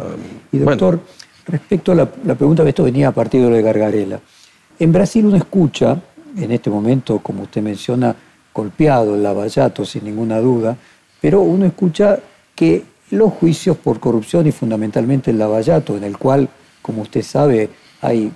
[0.53, 1.01] Y doctor,
[1.47, 4.21] respecto a la, la, pregunta que esto venía a partir de Gargarela,
[4.79, 6.01] en Brasil uno escucha,
[6.37, 8.15] en este momento, como usted menciona,
[8.53, 10.77] golpeado el lavallato, sin ninguna duda,
[11.21, 12.19] pero uno escucha
[12.55, 16.49] que los juicios por corrupción y fundamentalmente el lavallato, en el cual,
[16.83, 17.69] como usted sabe,
[18.01, 18.33] hay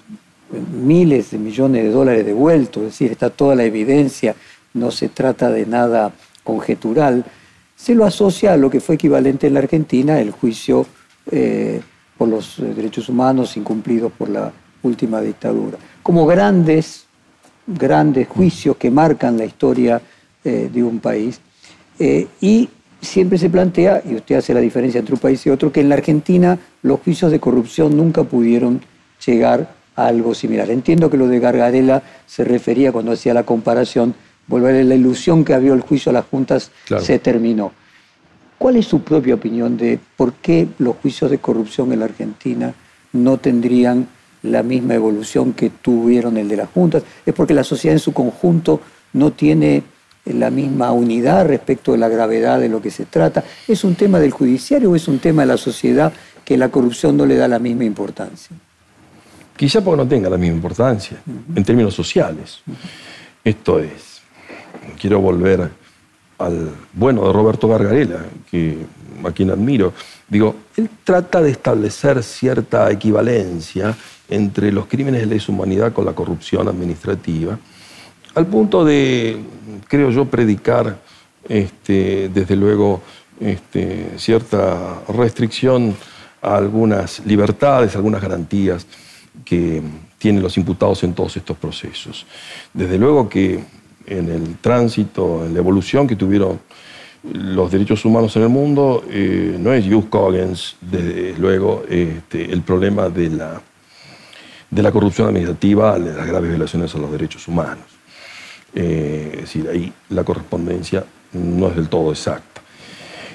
[0.51, 4.34] miles de millones de dólares devueltos, es decir, está toda la evidencia,
[4.74, 7.24] no se trata de nada conjetural,
[7.76, 10.86] se lo asocia a lo que fue equivalente en la Argentina, el juicio
[11.30, 11.80] eh,
[12.16, 17.03] por los derechos humanos incumplidos por la última dictadura, como grandes
[17.66, 20.00] grandes juicios que marcan la historia
[20.44, 21.40] eh, de un país.
[21.98, 22.68] Eh, y
[23.00, 25.88] siempre se plantea, y usted hace la diferencia entre un país y otro, que en
[25.88, 28.80] la Argentina los juicios de corrupción nunca pudieron
[29.24, 30.70] llegar a algo similar.
[30.70, 34.14] Entiendo que lo de Gargarela se refería cuando hacía la comparación,
[34.46, 37.72] volver a la ilusión que había el juicio a las juntas se terminó.
[38.58, 42.74] ¿Cuál es su propia opinión de por qué los juicios de corrupción en la Argentina
[43.12, 44.08] no tendrían
[44.45, 48.12] la misma evolución que tuvieron el de las juntas, es porque la sociedad en su
[48.12, 48.80] conjunto
[49.14, 49.82] no tiene
[50.26, 53.45] la misma unidad respecto de la gravedad de lo que se trata.
[53.66, 56.12] ¿Es un tema del judiciario o es un tema de la sociedad
[56.45, 58.57] que la corrupción no le da la misma importancia?
[59.57, 61.18] Quizá porque no tenga la misma importancia
[61.55, 62.61] en términos sociales.
[63.42, 64.20] Esto es,
[65.01, 65.70] quiero volver
[66.38, 68.78] al bueno de Roberto Gargarela, que,
[69.24, 69.92] a quien admiro.
[70.28, 73.95] Digo, él trata de establecer cierta equivalencia
[74.29, 77.59] entre los crímenes de lesa humanidad con la corrupción administrativa,
[78.35, 79.39] al punto de,
[79.89, 80.99] creo yo, predicar
[81.49, 83.03] este, desde luego
[83.41, 85.95] este, cierta restricción
[86.43, 88.87] a algunas libertades, algunas garantías
[89.45, 89.83] que
[90.18, 92.27] tienen los imputados en todos estos procesos.
[92.72, 93.61] Desde luego que
[94.07, 96.61] en el tránsito, en la evolución que tuvieron
[97.33, 102.62] los derechos humanos en el mundo eh, no es Jus Cogens, desde luego, este, el
[102.62, 103.62] problema de la,
[104.75, 107.85] de la corrupción administrativa, de las graves violaciones a los derechos humanos.
[108.75, 112.61] Eh, es decir, ahí la correspondencia no es del todo exacta.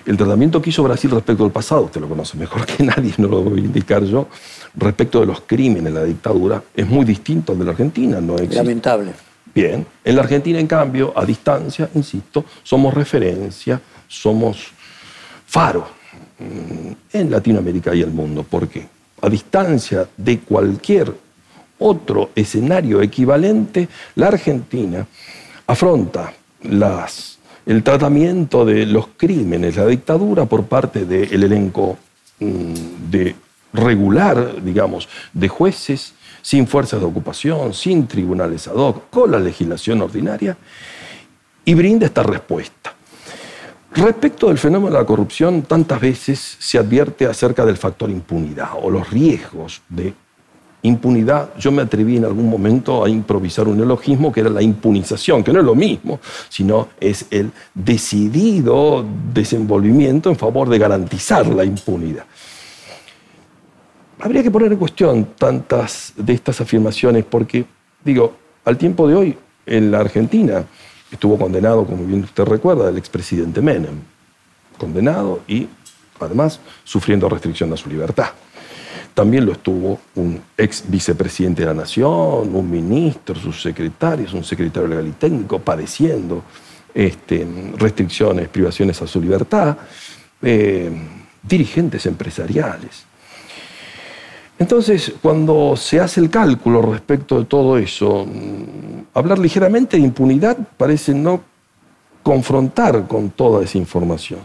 [0.06, 3.30] El tratamiento que hizo Brasil respecto al pasado, usted lo conoce mejor que nadie, no
[3.30, 4.28] lo voy a indicar yo,
[4.76, 8.20] respecto de los crímenes, la dictadura, es muy distinto al de la Argentina.
[8.20, 8.56] No existe.
[8.56, 9.14] Lamentable.
[9.56, 14.72] Bien, en la Argentina, en cambio, a distancia, insisto, somos referencia, somos
[15.46, 15.88] faro
[16.38, 18.44] mm, en Latinoamérica y el mundo.
[18.44, 18.88] ¿Por qué?
[19.22, 21.29] A distancia de cualquier
[21.80, 25.06] otro escenario equivalente, la Argentina
[25.68, 26.34] afronta
[27.66, 31.98] el tratamiento de los crímenes, la dictadura por parte del elenco
[32.40, 32.74] mm,
[33.10, 33.36] de
[33.74, 40.02] regular, digamos, de jueces, sin fuerzas de ocupación, sin tribunales ad hoc, con la legislación
[40.02, 40.58] ordinaria,
[41.66, 42.94] y brinda esta respuesta.
[43.92, 48.90] Respecto del fenómeno de la corrupción, tantas veces se advierte acerca del factor impunidad o
[48.90, 50.14] los riesgos de
[50.82, 51.56] impunidad.
[51.58, 55.52] Yo me atreví en algún momento a improvisar un neologismo que era la impunización, que
[55.52, 62.26] no es lo mismo, sino es el decidido desenvolvimiento en favor de garantizar la impunidad.
[64.22, 67.66] Habría que poner en cuestión tantas de estas afirmaciones porque,
[68.04, 70.66] digo, al tiempo de hoy, en la Argentina
[71.12, 74.02] estuvo condenado, como bien usted recuerda, el expresidente Menem.
[74.78, 75.68] Condenado y,
[76.20, 78.32] además, sufriendo restricción a su libertad.
[79.14, 84.88] También lo estuvo un ex vicepresidente de la Nación, un ministro, sus secretarios, un secretario
[84.88, 86.44] legal y técnico, padeciendo
[86.94, 87.46] este,
[87.78, 89.78] restricciones, privaciones a su libertad,
[90.42, 90.90] eh,
[91.44, 93.06] dirigentes empresariales.
[94.58, 100.58] Entonces, cuando se hace el cálculo respecto de todo eso, mm, hablar ligeramente de impunidad
[100.78, 101.42] parece no
[102.24, 104.42] confrontar con toda esa información.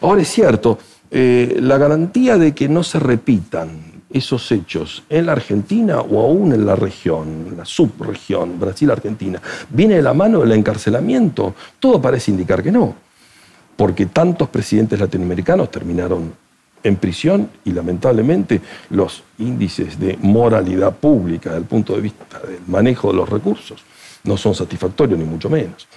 [0.00, 0.78] Ahora es cierto,
[1.10, 6.52] eh, la garantía de que no se repitan esos hechos en la Argentina o aún
[6.52, 9.40] en la región, en la subregión Brasil-Argentina,
[9.70, 12.94] viene de la mano del encarcelamiento, todo parece indicar que no,
[13.76, 16.32] porque tantos presidentes latinoamericanos terminaron
[16.84, 18.60] en prisión y lamentablemente
[18.90, 23.82] los índices de moralidad pública desde el punto de vista del manejo de los recursos
[24.24, 25.88] no son satisfactorios ni mucho menos.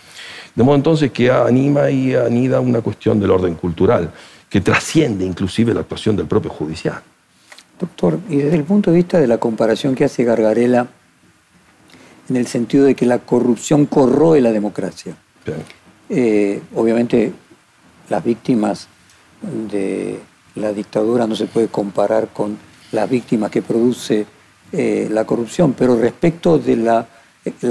[0.53, 4.11] De modo entonces que anima y anida una cuestión del orden cultural
[4.49, 7.01] que trasciende inclusive la actuación del propio judicial.
[7.79, 10.87] Doctor, y desde el punto de vista de la comparación que hace Gargarela
[12.29, 15.15] en el sentido de que la corrupción corroe la democracia,
[16.09, 17.33] eh, obviamente
[18.09, 18.87] las víctimas
[19.41, 20.19] de
[20.55, 22.57] la dictadura no se puede comparar con
[22.91, 24.25] las víctimas que produce
[24.71, 27.07] eh, la corrupción, pero respecto de la,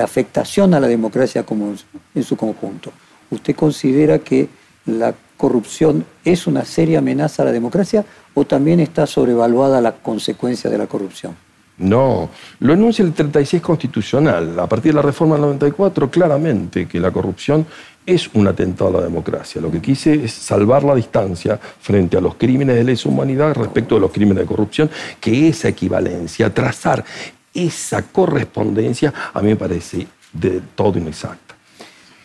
[0.02, 1.74] afectación a la democracia como
[2.14, 2.92] en su conjunto,
[3.30, 4.48] ¿usted considera que
[4.86, 8.04] la corrupción es una seria amenaza a la democracia
[8.34, 11.36] o también está sobrevaluada la consecuencia de la corrupción?
[11.76, 12.30] No,
[12.60, 14.58] lo enuncia el 36 constitucional.
[14.60, 17.66] A partir de la reforma del 94, claramente que la corrupción
[18.06, 19.60] es un atentado a la democracia.
[19.60, 23.96] Lo que quise es salvar la distancia frente a los crímenes de lesa humanidad respecto
[23.96, 27.04] de los crímenes de corrupción, que esa equivalencia, trazar
[27.52, 31.43] esa correspondencia, a mí me parece de todo inexacta.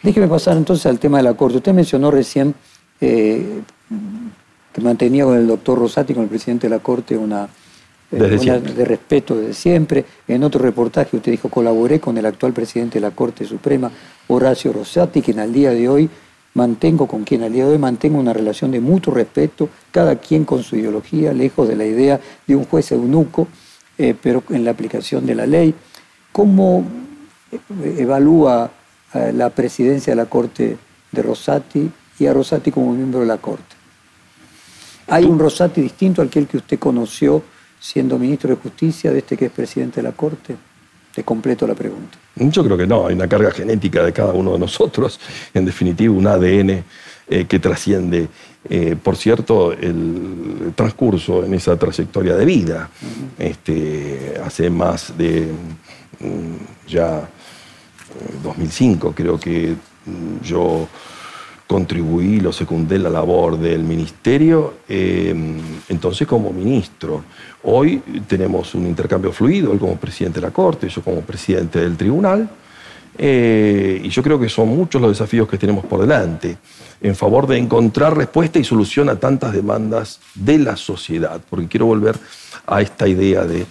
[0.01, 1.57] Déjeme pasar entonces al tema de la Corte.
[1.57, 2.55] Usted mencionó recién
[3.01, 3.61] eh,
[4.73, 7.49] que mantenía con el doctor Rosati, con el presidente de la Corte, una
[8.11, 10.05] de respeto desde siempre.
[10.27, 13.91] En otro reportaje usted dijo, colaboré con el actual presidente de la Corte Suprema,
[14.27, 16.09] Horacio Rosati, quien al día de hoy
[16.55, 20.45] mantengo, con quien al día de hoy mantengo una relación de mutuo respeto, cada quien
[20.45, 23.47] con su ideología, lejos de la idea de un juez eunuco,
[23.97, 25.73] eh, pero en la aplicación de la ley.
[26.31, 26.83] ¿Cómo
[27.51, 28.71] eh, evalúa
[29.13, 30.77] la presidencia de la Corte
[31.11, 31.89] de Rosati
[32.19, 33.75] y a Rosati como miembro de la Corte?
[35.07, 37.41] ¿Hay un Rosati distinto al que usted conoció
[37.79, 40.55] siendo ministro de Justicia de este que es presidente de la Corte?
[41.13, 42.17] Te completo la pregunta.
[42.35, 45.19] Yo creo que no, hay una carga genética de cada uno de nosotros,
[45.53, 46.83] en definitiva un ADN
[47.27, 48.27] eh, que trasciende,
[48.69, 52.89] eh, por cierto, el transcurso en esa trayectoria de vida.
[53.39, 55.47] este, hace más de
[56.19, 57.27] mm, ya
[58.43, 60.87] 2005 eh, creo que mm, yo
[61.67, 67.23] contribuí, lo secundé la labor del ministerio, entonces como ministro.
[67.61, 71.95] Hoy tenemos un intercambio fluido, él como presidente de la Corte, yo como presidente del
[71.95, 72.49] tribunal,
[73.21, 76.57] eh, y yo creo que son muchos los desafíos que tenemos por delante
[77.01, 81.85] en favor de encontrar respuesta y solución a tantas demandas de la sociedad, porque quiero
[81.85, 82.17] volver
[82.65, 83.65] a esta idea de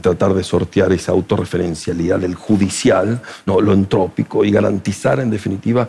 [0.00, 3.60] tratar de sortear esa autorreferencialidad del judicial, ¿no?
[3.60, 5.88] lo entrópico, y garantizar en definitiva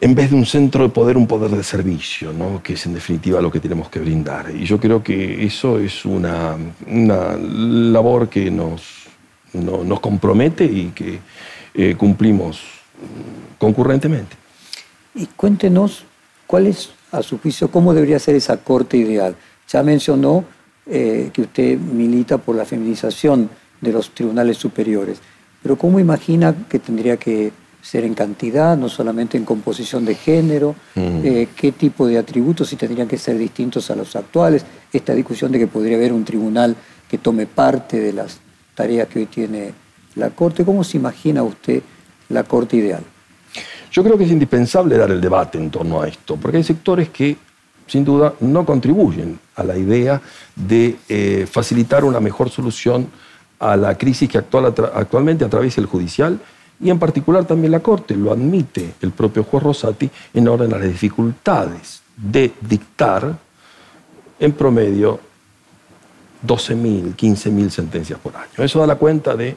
[0.00, 2.62] en vez de un centro de poder, un poder de servicio, ¿no?
[2.62, 4.50] que es en definitiva lo que tenemos que brindar.
[4.54, 9.06] Y yo creo que eso es una, una labor que nos,
[9.52, 11.18] nos compromete y que
[11.74, 12.60] eh, cumplimos
[13.58, 14.36] concurrentemente.
[15.14, 16.04] Y cuéntenos
[16.46, 19.34] cuál es, a su juicio, cómo debería ser esa corte ideal.
[19.68, 20.44] Ya mencionó
[20.88, 25.18] eh, que usted milita por la feminización de los tribunales superiores,
[25.62, 30.74] pero ¿cómo imagina que tendría que ser en cantidad, no solamente en composición de género,
[30.96, 31.20] mm.
[31.24, 35.52] eh, qué tipo de atributos, si tendrían que ser distintos a los actuales, esta discusión
[35.52, 36.74] de que podría haber un tribunal
[37.08, 38.40] que tome parte de las
[38.74, 39.72] tareas que hoy tiene
[40.16, 40.64] la Corte.
[40.64, 41.80] ¿Cómo se imagina usted
[42.28, 43.04] la Corte ideal?
[43.92, 47.10] Yo creo que es indispensable dar el debate en torno a esto, porque hay sectores
[47.10, 47.36] que
[47.86, 50.20] sin duda no contribuyen a la idea
[50.54, 53.08] de eh, facilitar una mejor solución
[53.58, 56.38] a la crisis que actual, actualmente atraviesa el judicial
[56.80, 60.78] y en particular también la Corte, lo admite el propio juez Rosati en orden a
[60.78, 63.38] las dificultades de dictar
[64.38, 65.18] en promedio
[66.46, 68.46] 12.000, 15.000 sentencias por año.
[68.58, 69.56] Eso da la cuenta de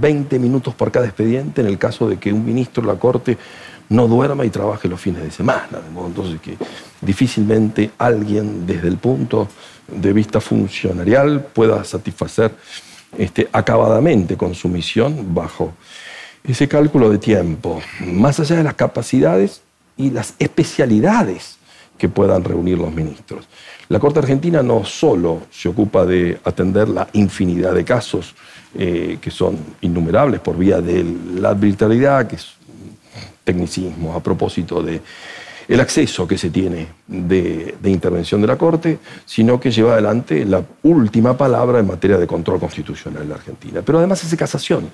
[0.00, 3.38] 20 minutos por cada expediente en el caso de que un ministro de la Corte
[3.88, 5.80] no duerma y trabaje los fines de semana.
[5.84, 6.56] De modo que
[7.00, 9.48] difícilmente alguien desde el punto
[9.88, 12.52] de vista funcionarial pueda satisfacer
[13.16, 15.72] este, acabadamente con su misión bajo
[16.44, 19.62] ese cálculo de tiempo, más allá de las capacidades
[19.96, 21.58] y las especialidades
[21.98, 23.48] que puedan reunir los ministros.
[23.88, 28.34] La Corte Argentina no solo se ocupa de atender la infinidad de casos
[28.74, 31.04] eh, que son innumerables por vía de
[31.36, 32.48] la arbitrariedad, que es
[33.46, 35.00] tecnicismo a propósito de
[35.68, 40.62] el acceso que se tiene de, intervención de la Corte, sino que lleva adelante la
[40.82, 43.82] última palabra en materia de control constitucional en la Argentina.
[43.84, 44.90] Pero además es casación.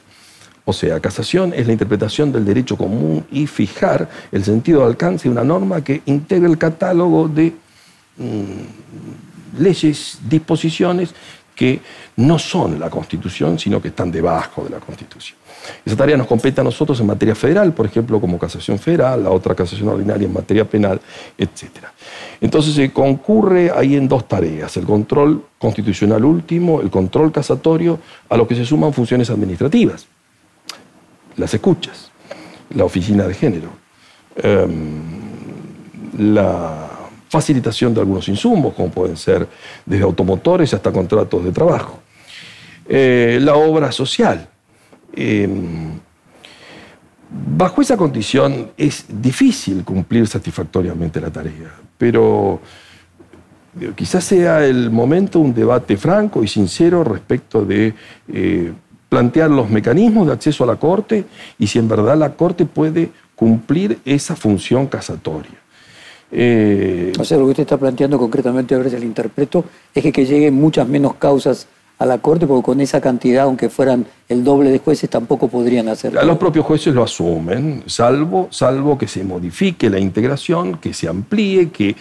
[0.64, 5.24] O sea, casación es la interpretación del derecho común y fijar el sentido de alcance
[5.24, 7.52] de una norma que integre el catálogo de
[8.16, 11.14] mm, leyes, disposiciones
[11.54, 11.80] que
[12.16, 15.38] no son la Constitución, sino que están debajo de la Constitución.
[15.84, 19.30] Esa tarea nos compete a nosotros en materia federal, por ejemplo, como casación federal, la
[19.30, 21.00] otra casación ordinaria en materia penal,
[21.38, 21.68] etc.
[22.40, 28.36] Entonces se concurre ahí en dos tareas, el control constitucional último, el control casatorio, a
[28.36, 30.06] lo que se suman funciones administrativas,
[31.36, 32.10] las escuchas,
[32.74, 33.68] la oficina de género,
[34.36, 35.02] em,
[36.18, 36.81] la
[37.32, 39.48] facilitación de algunos insumos, como pueden ser
[39.86, 42.00] desde automotores hasta contratos de trabajo,
[42.86, 44.48] eh, la obra social,
[45.14, 45.98] Em,
[47.56, 52.60] bajo esa condición es difícil cumplir satisfactoriamente la tarea, pero
[53.94, 57.94] quizás sea el momento un debate franco y sincero respecto de
[58.28, 58.72] eh,
[59.08, 61.24] plantear los mecanismos de acceso a la Corte
[61.58, 65.61] y si en verdad la Corte puede cumplir esa función casatoria.
[66.34, 69.64] Eh, o sea, lo que usted está planteando concretamente, a ver si lo interpreto,
[69.94, 71.66] es que, que lleguen muchas menos causas
[71.98, 75.88] a la Corte, porque con esa cantidad, aunque fueran el doble de jueces, tampoco podrían
[75.88, 76.22] hacerlo.
[76.24, 81.70] Los propios jueces lo asumen, salvo, salvo que se modifique la integración, que se amplíe,
[81.70, 81.94] que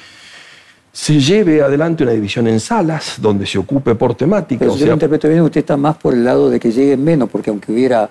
[0.91, 4.59] se lleve adelante una división en salas donde se ocupe por temática.
[4.59, 7.03] Pero si yo lo interpreto bien, usted está más por el lado de que lleguen
[7.03, 8.09] menos, porque aunque hubiera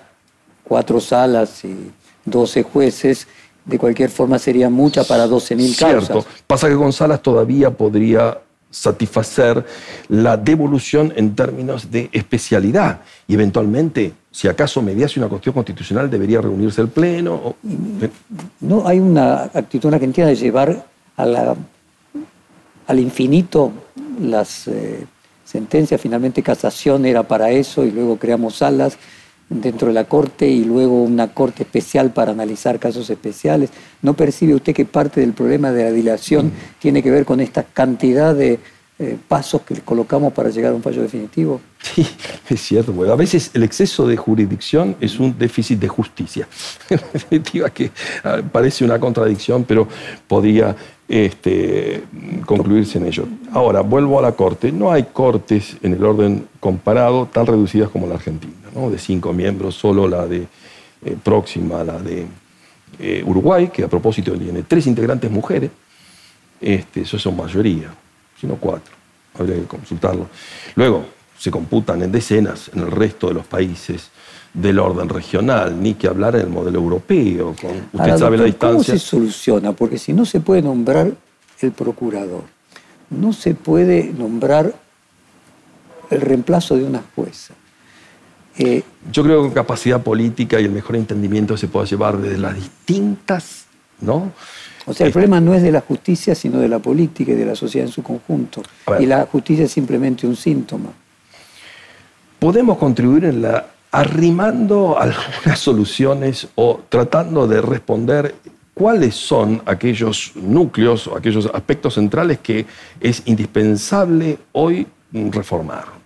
[0.63, 1.91] cuatro salas y
[2.23, 3.27] doce jueces,
[3.65, 6.07] de cualquier forma sería mucha para 12.000 causas.
[6.07, 6.25] Cierto.
[6.47, 8.39] Pasa que salas todavía podría
[8.71, 9.65] satisfacer
[10.07, 16.41] la devolución en términos de especialidad y eventualmente, si acaso mediase una cuestión constitucional, debería
[16.41, 17.55] reunirse el Pleno.
[18.61, 20.85] No hay una actitud argentina de llevar
[21.17, 21.55] a la,
[22.87, 23.71] al infinito
[24.21, 25.05] las eh,
[25.43, 28.97] sentencias, finalmente casación era para eso y luego creamos salas
[29.51, 33.69] dentro de la Corte y luego una Corte especial para analizar casos especiales.
[34.01, 37.63] ¿No percibe usted que parte del problema de la dilación tiene que ver con esta
[37.63, 38.59] cantidad de
[38.99, 41.59] eh, pasos que colocamos para llegar a un fallo definitivo?
[41.81, 42.07] Sí,
[42.49, 42.93] es cierto.
[43.11, 46.47] a veces el exceso de jurisdicción es un déficit de justicia.
[46.89, 47.91] En definitiva, que
[48.23, 49.87] ah, parece una contradicción, pero
[50.27, 50.75] podría
[51.09, 52.03] este,
[52.45, 53.27] concluirse en ello.
[53.51, 54.71] Ahora, vuelvo a la Corte.
[54.71, 59.75] No hay cortes en el orden comparado tan reducidas como la Argentina de cinco miembros,
[59.75, 60.47] solo la de
[61.05, 62.25] eh, próxima, la de
[62.99, 65.71] eh, Uruguay, que a propósito tiene tres integrantes mujeres,
[66.59, 67.93] este, eso son mayoría,
[68.39, 68.93] sino cuatro,
[69.37, 70.27] habría que consultarlo.
[70.75, 71.05] Luego,
[71.37, 74.09] se computan en decenas en el resto de los países
[74.53, 77.55] del orden regional, ni que hablar en el modelo europeo.
[77.59, 78.69] Con, usted sabe la distancia.
[78.69, 79.71] ¿Cómo se soluciona?
[79.71, 81.11] Porque si no se puede nombrar
[81.59, 82.43] el procurador,
[83.09, 84.73] no se puede nombrar
[86.09, 87.53] el reemplazo de una jueza,
[88.57, 92.55] yo creo que con capacidad política y el mejor entendimiento se puede llevar desde las
[92.55, 93.65] distintas
[94.01, 94.31] ¿no?
[94.85, 97.45] O sea, el problema no es de la justicia, sino de la política y de
[97.45, 98.63] la sociedad en su conjunto.
[98.99, 100.89] Y la justicia es simplemente un síntoma.
[102.39, 108.35] Podemos contribuir en la arrimando algunas soluciones o tratando de responder
[108.73, 112.65] cuáles son aquellos núcleos o aquellos aspectos centrales que
[112.99, 116.00] es indispensable hoy reformar.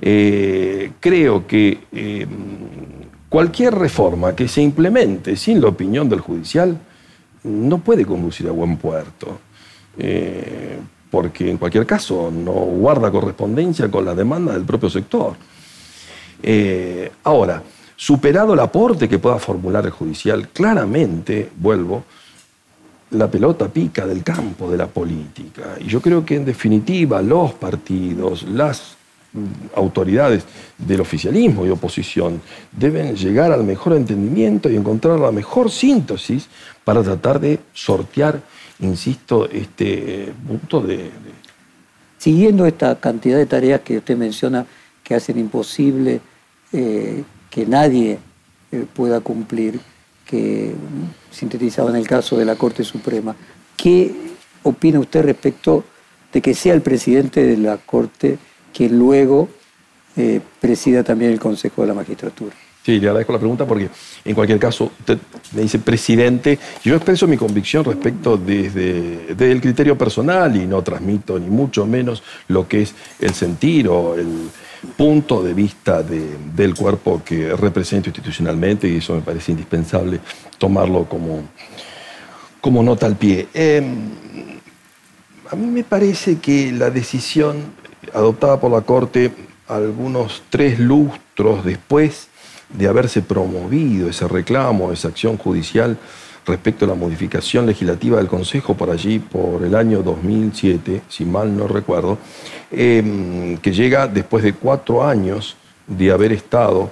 [0.00, 2.26] Eh, creo que eh,
[3.28, 6.76] cualquier reforma que se implemente sin la opinión del judicial
[7.44, 9.40] no puede conducir a buen puerto,
[9.98, 10.78] eh,
[11.10, 15.34] porque en cualquier caso no guarda correspondencia con la demanda del propio sector.
[17.24, 17.62] ahora,
[17.96, 22.04] superado el aporte que pueda formular el judicial, claramente, vuelvo,
[23.12, 25.76] la pelota pica del campo de la política.
[25.80, 28.96] Y yo creo que en definitiva los partidos, las
[29.74, 30.44] autoridades
[30.78, 36.48] del oficialismo y oposición deben llegar al mejor entendimiento y encontrar la mejor síntesis
[36.84, 38.40] para tratar de sortear,
[38.80, 41.10] insisto, este punto de...
[42.18, 44.66] Siguiendo esta cantidad de tareas que usted menciona
[45.02, 46.20] que hacen imposible
[46.72, 48.18] eh, que nadie
[48.70, 49.80] eh, pueda cumplir,
[50.24, 50.72] que
[51.30, 53.34] sintetizaba en el caso de la Corte Suprema.
[53.76, 54.14] ¿Qué
[54.62, 55.84] opina usted respecto
[56.32, 58.38] de que sea el presidente de la Corte
[58.72, 59.48] quien luego
[60.16, 62.54] eh, presida también el Consejo de la Magistratura?
[62.84, 63.88] Sí, le agradezco la pregunta porque
[64.24, 65.18] en cualquier caso usted
[65.52, 70.82] me dice presidente, yo expreso mi convicción respecto desde, desde, el criterio personal y no
[70.82, 74.50] transmito ni mucho menos lo que es el sentir o el,
[74.96, 80.20] punto de vista del cuerpo que represento institucionalmente y eso me parece indispensable
[80.58, 81.42] tomarlo como,
[82.60, 83.48] como nota al pie.
[83.54, 84.10] Em,
[85.50, 87.74] a mí me parece que la decisión
[88.12, 89.32] adoptada por la Corte
[89.68, 92.28] algunos tres lustros después
[92.68, 95.96] de haberse promovido ese reclamo, esa acción judicial,
[96.46, 101.56] respecto a la modificación legislativa del Consejo por allí, por el año 2007, si mal
[101.56, 102.18] no recuerdo,
[102.70, 105.56] em, que llega después de cuatro años
[105.86, 106.90] de haber estado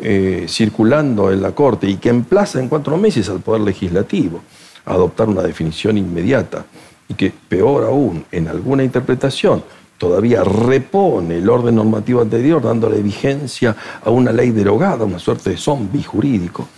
[0.00, 4.42] eh, circulando en la Corte y que emplaza en cuatro meses al Poder Legislativo
[4.84, 6.64] a adoptar una definición inmediata
[7.08, 9.64] y que, peor aún, en alguna interpretación,
[9.98, 15.56] todavía repone el orden normativo anterior, dándole vigencia a una ley derogada, una suerte de
[15.56, 16.68] zombie jurídico.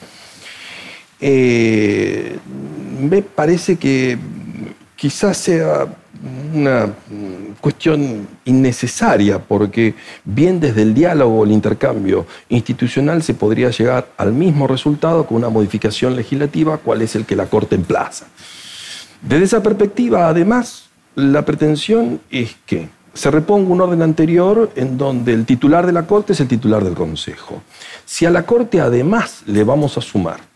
[1.21, 2.39] Eh,
[3.01, 4.19] me parece que
[4.97, 5.87] quizás sea
[6.55, 6.93] una
[7.61, 9.95] cuestión innecesaria, porque
[10.25, 15.39] bien desde el diálogo o el intercambio institucional se podría llegar al mismo resultado con
[15.39, 18.27] una modificación legislativa, cual es el que la Corte emplaza.
[19.23, 25.33] Desde esa perspectiva, además, la pretensión es que se reponga un orden anterior en donde
[25.33, 27.63] el titular de la Corte es el titular del Consejo.
[28.05, 30.51] Si a la Corte además le vamos a sumar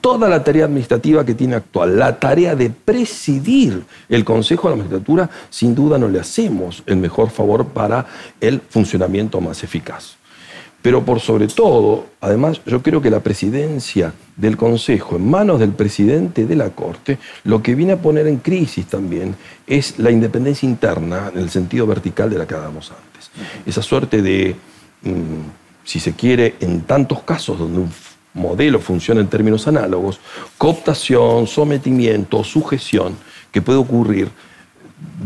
[0.00, 4.76] toda la tarea administrativa que tiene actual, la tarea de presidir el Consejo de la
[4.76, 8.06] Magistratura, sin duda no le hacemos el mejor favor para
[8.40, 10.16] el funcionamiento más eficaz.
[10.86, 15.72] Pero por sobre todo, además, yo creo que la presidencia del Consejo en manos del
[15.72, 19.34] presidente de la Corte, lo que viene a poner en crisis también
[19.66, 23.32] es la independencia interna en el sentido vertical de la que hablábamos antes.
[23.66, 24.54] Esa suerte de,
[25.02, 27.90] mm, si se quiere, en tantos casos donde un
[28.34, 30.20] modelo funciona en términos análogos,
[30.56, 33.16] cooptación, sometimiento, sujeción,
[33.50, 34.30] que puede ocurrir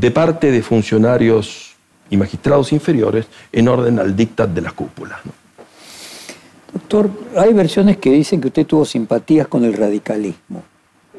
[0.01, 1.75] de parte de funcionarios
[2.09, 5.21] y magistrados inferiores en orden al dictat de las cúpulas.
[6.73, 10.63] Doctor, hay versiones que dicen que usted tuvo simpatías con el radicalismo.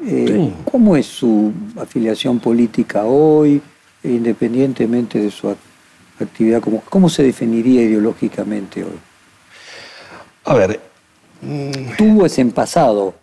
[0.04, 3.60] Eh, ¿Cómo es su afiliación política hoy,
[4.02, 5.54] independientemente de su
[6.18, 6.60] actividad?
[6.60, 8.98] ¿Cómo, cómo se definiría ideológicamente hoy?
[10.44, 10.80] A ver,
[11.42, 11.96] Mm.
[11.98, 13.14] tuvo ese en pasado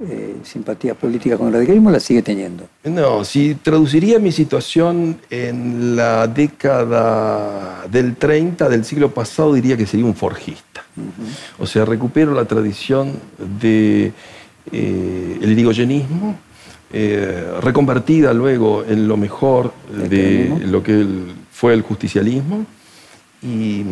[0.00, 2.66] eh, simpatía política con el radicalismo, la sigue teniendo.
[2.82, 9.86] No, si traduciría mi situación en la década del 30 del siglo pasado, diría que
[9.86, 10.71] sería un forjista.
[11.58, 14.12] O sea, recupero la tradición del de,
[14.72, 16.36] eh, irigoyenismo,
[16.92, 21.06] eh, reconvertida luego en lo mejor de lo que
[21.50, 22.66] fue el justicialismo
[23.42, 23.84] y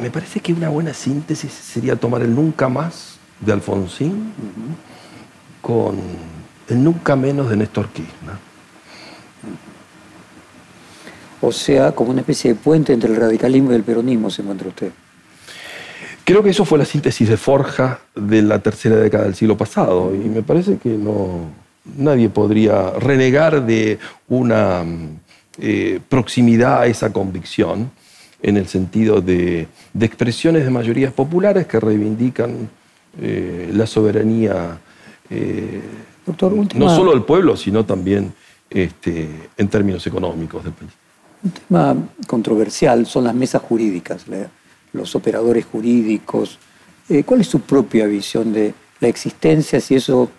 [0.00, 4.32] me parece que una buena síntesis sería tomar el nunca más de Alfonsín
[5.60, 5.96] con
[6.68, 8.36] el nunca menos de Néstor Kirchner.
[11.40, 14.68] O sea, como una especie de puente entre el radicalismo y el peronismo se encuentra
[14.68, 14.92] usted.
[16.24, 20.14] Creo que eso fue la síntesis de Forja de la tercera década del siglo pasado
[20.14, 21.50] y me parece que no,
[21.96, 24.84] nadie podría renegar de una
[25.58, 27.90] eh, proximidad a esa convicción
[28.40, 29.68] en el sentido de,
[30.00, 32.68] expresiones de mayorías populares que reivindican
[33.20, 34.78] eh, la soberanía
[36.26, 38.32] Doctor, no solo el pueblo, sino también
[38.70, 40.92] este, en términos económicos del país.
[41.42, 41.96] Un tema
[42.26, 44.24] controversial son las mesas jurídicas,
[44.92, 46.58] los operadores jurídicos.
[47.08, 50.30] Eh, ¿Cuál es su propia visión de la existencia, si eso,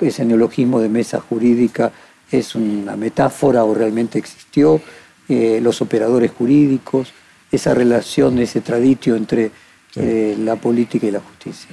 [0.00, 1.92] ese neologismo de mesa jurídica
[2.30, 4.80] es una metáfora o realmente existió?
[5.28, 7.12] Eh, los operadores jurídicos,
[7.50, 9.50] esa relación, ese traditio entre
[9.96, 11.70] eh, la política y la justicia.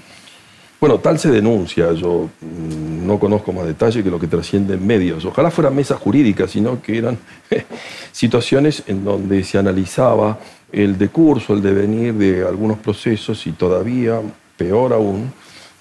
[0.80, 4.86] Bueno, tal se denuncia, yo mm, no conozco más detalle que lo que trasciende en
[4.86, 5.24] medios.
[5.24, 7.18] Ojalá fueran mesas jurídicas, sino que eran
[8.12, 10.40] situaciones en donde se analizaba
[10.74, 14.20] el decurso, el devenir de algunos procesos y todavía,
[14.58, 15.32] peor aún,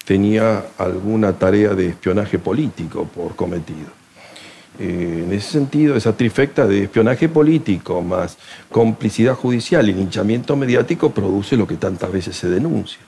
[0.05, 3.89] tenía alguna tarea de espionaje político por cometido.
[4.79, 8.37] Eh, en ese sentido, esa trifecta de espionaje político más
[8.69, 12.99] complicidad judicial y linchamiento mediático produce lo que tantas veces se denuncia.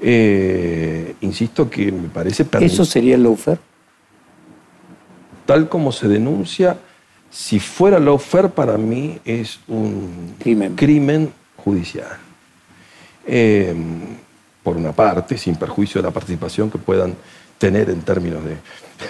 [0.00, 2.46] Eh, insisto que me parece...
[2.60, 3.58] ¿Eso sería el lawfare?
[5.44, 6.78] Tal como se denuncia,
[7.34, 12.16] si fuera lawfare para mí es un crimen, judicial.
[13.26, 13.74] Eh,
[14.62, 17.14] por una parte, sin perjuicio de la participación que puedan
[17.58, 18.56] tener en términos de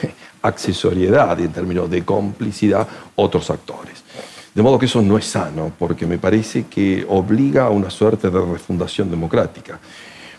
[0.43, 4.03] accesoriedad y en términos de complicidad otros actores.
[4.55, 8.31] De modo que eso no es sano, porque me parece que obliga a una suerte
[8.31, 9.79] de refundación democrática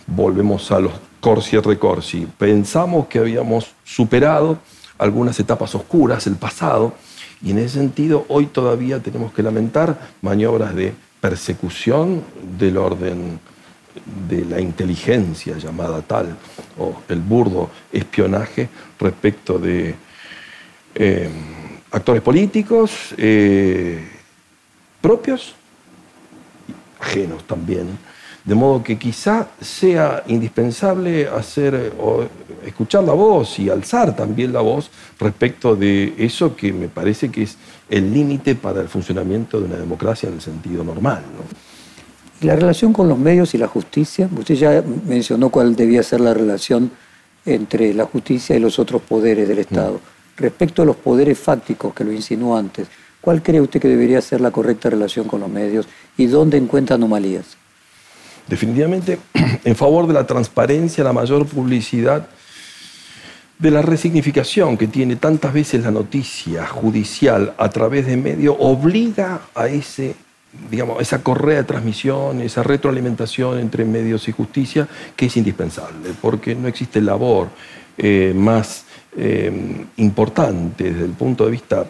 [0.07, 2.27] volvemos a los corsi y recorsi.
[2.37, 4.59] Pensamos que habíamos superado
[4.97, 6.93] algunas etapas oscuras, el pasado,
[7.45, 12.23] y en ese sentido hoy todavía tenemos que lamentar maniobras de persecución
[12.57, 13.39] del orden
[14.27, 16.35] de la inteligencia llamada tal,
[16.77, 18.67] o el burdo espionaje
[18.99, 19.95] respecto de
[20.95, 21.29] eh,
[21.91, 24.03] actores políticos eh,
[24.99, 25.55] propios,
[26.99, 27.87] ajenos también,
[28.45, 32.25] de modo que quizá sea indispensable hacer o
[32.63, 37.43] escuchar la voz y alzar también la voz respecto de eso que me parece que
[37.43, 37.57] es
[37.89, 41.23] el límite para el funcionamiento de una democracia en el sentido normal.
[42.39, 44.29] ¿Y la relación con los medios y la justicia?
[44.37, 46.91] Usted ya mencionó cuál debía ser la relación
[47.45, 49.93] entre la justicia y los otros poderes del Estado.
[49.93, 50.37] Mm.
[50.37, 52.87] Respecto a los poderes fácticos que lo insinuó antes,
[53.21, 56.95] ¿cuál cree usted que debería ser la correcta relación con los medios y dónde encuentra
[56.95, 57.57] anomalías?
[58.47, 59.19] Definitivamente
[59.63, 62.27] en favor de la transparencia, la mayor publicidad,
[63.57, 69.41] de la resignificación que tiene tantas veces la noticia judicial a través de medios, obliga
[69.55, 70.15] a ese
[70.69, 76.55] digamos, esa correa de transmisión, esa retroalimentación entre medios y justicia, que es indispensable, porque
[76.55, 77.49] no existe labor
[77.97, 78.85] eh, más
[79.17, 81.85] eh, importante desde el punto de vista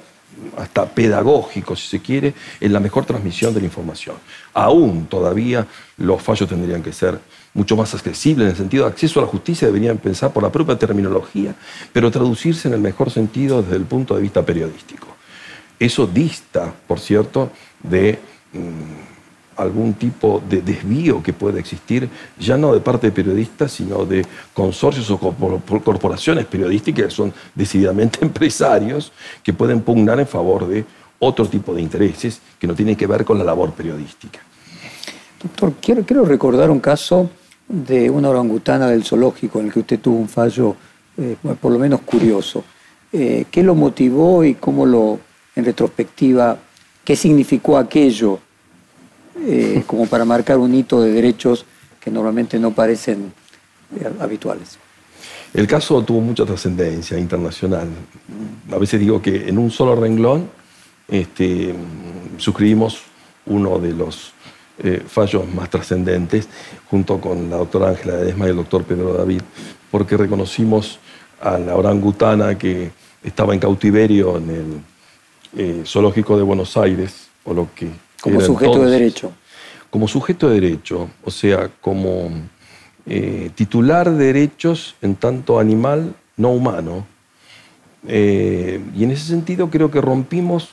[0.57, 4.15] hasta pedagógico, si se quiere, en la mejor transmisión de la información.
[4.53, 5.65] Aún todavía
[5.97, 7.19] los fallos tendrían que ser
[7.53, 10.51] mucho más accesibles en el sentido de acceso a la justicia, deberían pensar por la
[10.51, 11.55] propia terminología,
[11.93, 15.07] pero traducirse en el mejor sentido desde el punto de vista periodístico.
[15.79, 17.51] Eso dista, por cierto,
[17.81, 18.19] de...
[18.53, 19.14] Mm,
[19.55, 22.09] algún tipo de desvío que pueda existir,
[22.39, 28.19] ya no de parte de periodistas, sino de consorcios o corporaciones periodísticas que son decididamente
[28.21, 29.11] empresarios
[29.43, 30.85] que pueden pugnar en favor de
[31.19, 34.39] otro tipo de intereses que no tienen que ver con la labor periodística.
[35.41, 37.29] Doctor, quiero, quiero recordar un caso
[37.67, 40.75] de una orangutana del zoológico en el que usted tuvo un fallo,
[41.17, 42.63] eh, por lo menos curioso.
[43.11, 45.19] Eh, ¿Qué lo motivó y cómo lo,
[45.55, 46.57] en retrospectiva,
[47.03, 48.39] qué significó aquello
[49.37, 51.65] eh, como para marcar un hito de derechos
[51.99, 53.33] que normalmente no parecen
[53.99, 54.79] eh, habituales.
[55.53, 57.87] El caso tuvo mucha trascendencia internacional.
[58.71, 60.49] A veces digo que en un solo renglón
[61.09, 61.75] este,
[62.37, 63.01] suscribimos
[63.45, 64.33] uno de los
[64.79, 66.47] eh, fallos más trascendentes
[66.89, 69.41] junto con la doctora Ángela Edesma y el doctor Pedro David,
[69.91, 70.99] porque reconocimos
[71.41, 72.91] a la orangutana que
[73.21, 74.83] estaba en cautiverio en
[75.57, 77.89] el zoológico de Buenos Aires, o lo que
[78.25, 79.31] como sujeto de derecho.
[79.91, 82.31] Como sujeto de derecho, o sea, como
[83.05, 87.05] eh, titular de derechos en tanto animal no humano.
[88.07, 90.69] Eh, y en ese sentido creo que rompimos,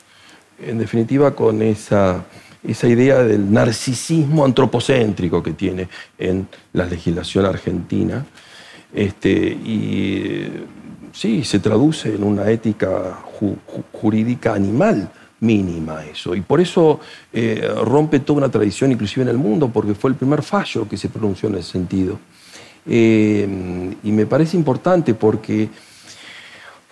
[0.58, 2.24] en definitiva, con esa,
[2.66, 5.88] esa idea del narcisismo antropocéntrico que tiene
[6.18, 8.24] en la legislación argentina.
[8.94, 10.48] Este, y
[11.12, 13.18] sí, se traduce en una ética
[13.92, 15.10] jurídica animal
[15.42, 16.34] mínima eso.
[16.34, 17.00] Y por eso
[17.32, 20.96] eh, rompe toda una tradición, inclusive en el mundo, porque fue el primer fallo que
[20.96, 22.18] se pronunció en ese sentido.
[22.86, 25.68] Eh, y me parece importante porque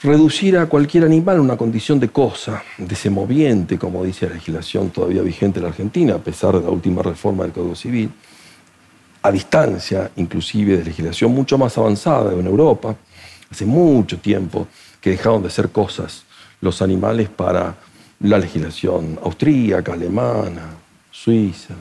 [0.02, 5.22] reducir a cualquier animal una condición de cosa, de semoviente, como dice la legislación todavía
[5.22, 8.10] vigente en la Argentina, a pesar de la última reforma del Código Civil,
[9.22, 12.96] a distancia inclusive de legislación mucho más avanzada en Europa,
[13.50, 14.66] hace mucho tiempo
[15.00, 16.24] que dejaron de ser cosas
[16.60, 17.76] los animales para
[18.20, 20.62] la legislación austríaca, alemana,
[21.10, 21.74] suiza,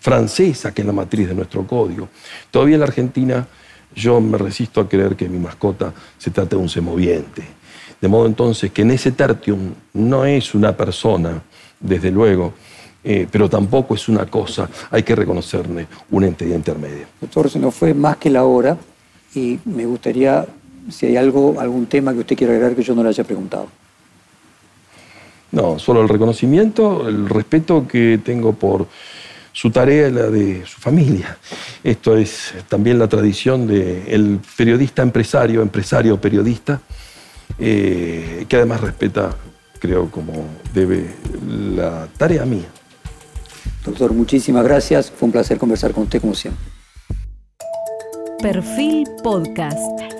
[0.00, 2.08] francesa, que es la matriz de nuestro código.
[2.50, 3.46] Todavía en la Argentina
[3.94, 7.42] yo me resisto a creer que mi mascota se trate de un semoviente.
[8.00, 11.42] De modo entonces que en ese tertium no es una persona,
[11.78, 12.54] desde luego,
[13.02, 17.06] eh, pero tampoco es una cosa, hay que reconocerle una entidad intermedia.
[17.20, 18.76] Doctor, se nos fue más que la hora
[19.34, 20.46] y me gustaría,
[20.90, 23.68] si hay algo, algún tema que usted quiera agregar que yo no le haya preguntado.
[25.52, 28.86] No, solo el reconocimiento, el respeto que tengo por
[29.52, 31.36] su tarea y la de su familia.
[31.82, 36.80] Esto es también la tradición del periodista empresario, empresario periodista,
[37.58, 39.36] eh, que además respeta,
[39.80, 41.06] creo, como debe
[41.74, 42.68] la tarea mía.
[43.84, 45.10] Doctor, muchísimas gracias.
[45.10, 46.62] Fue un placer conversar con usted como siempre.
[48.40, 50.19] Perfil Podcast.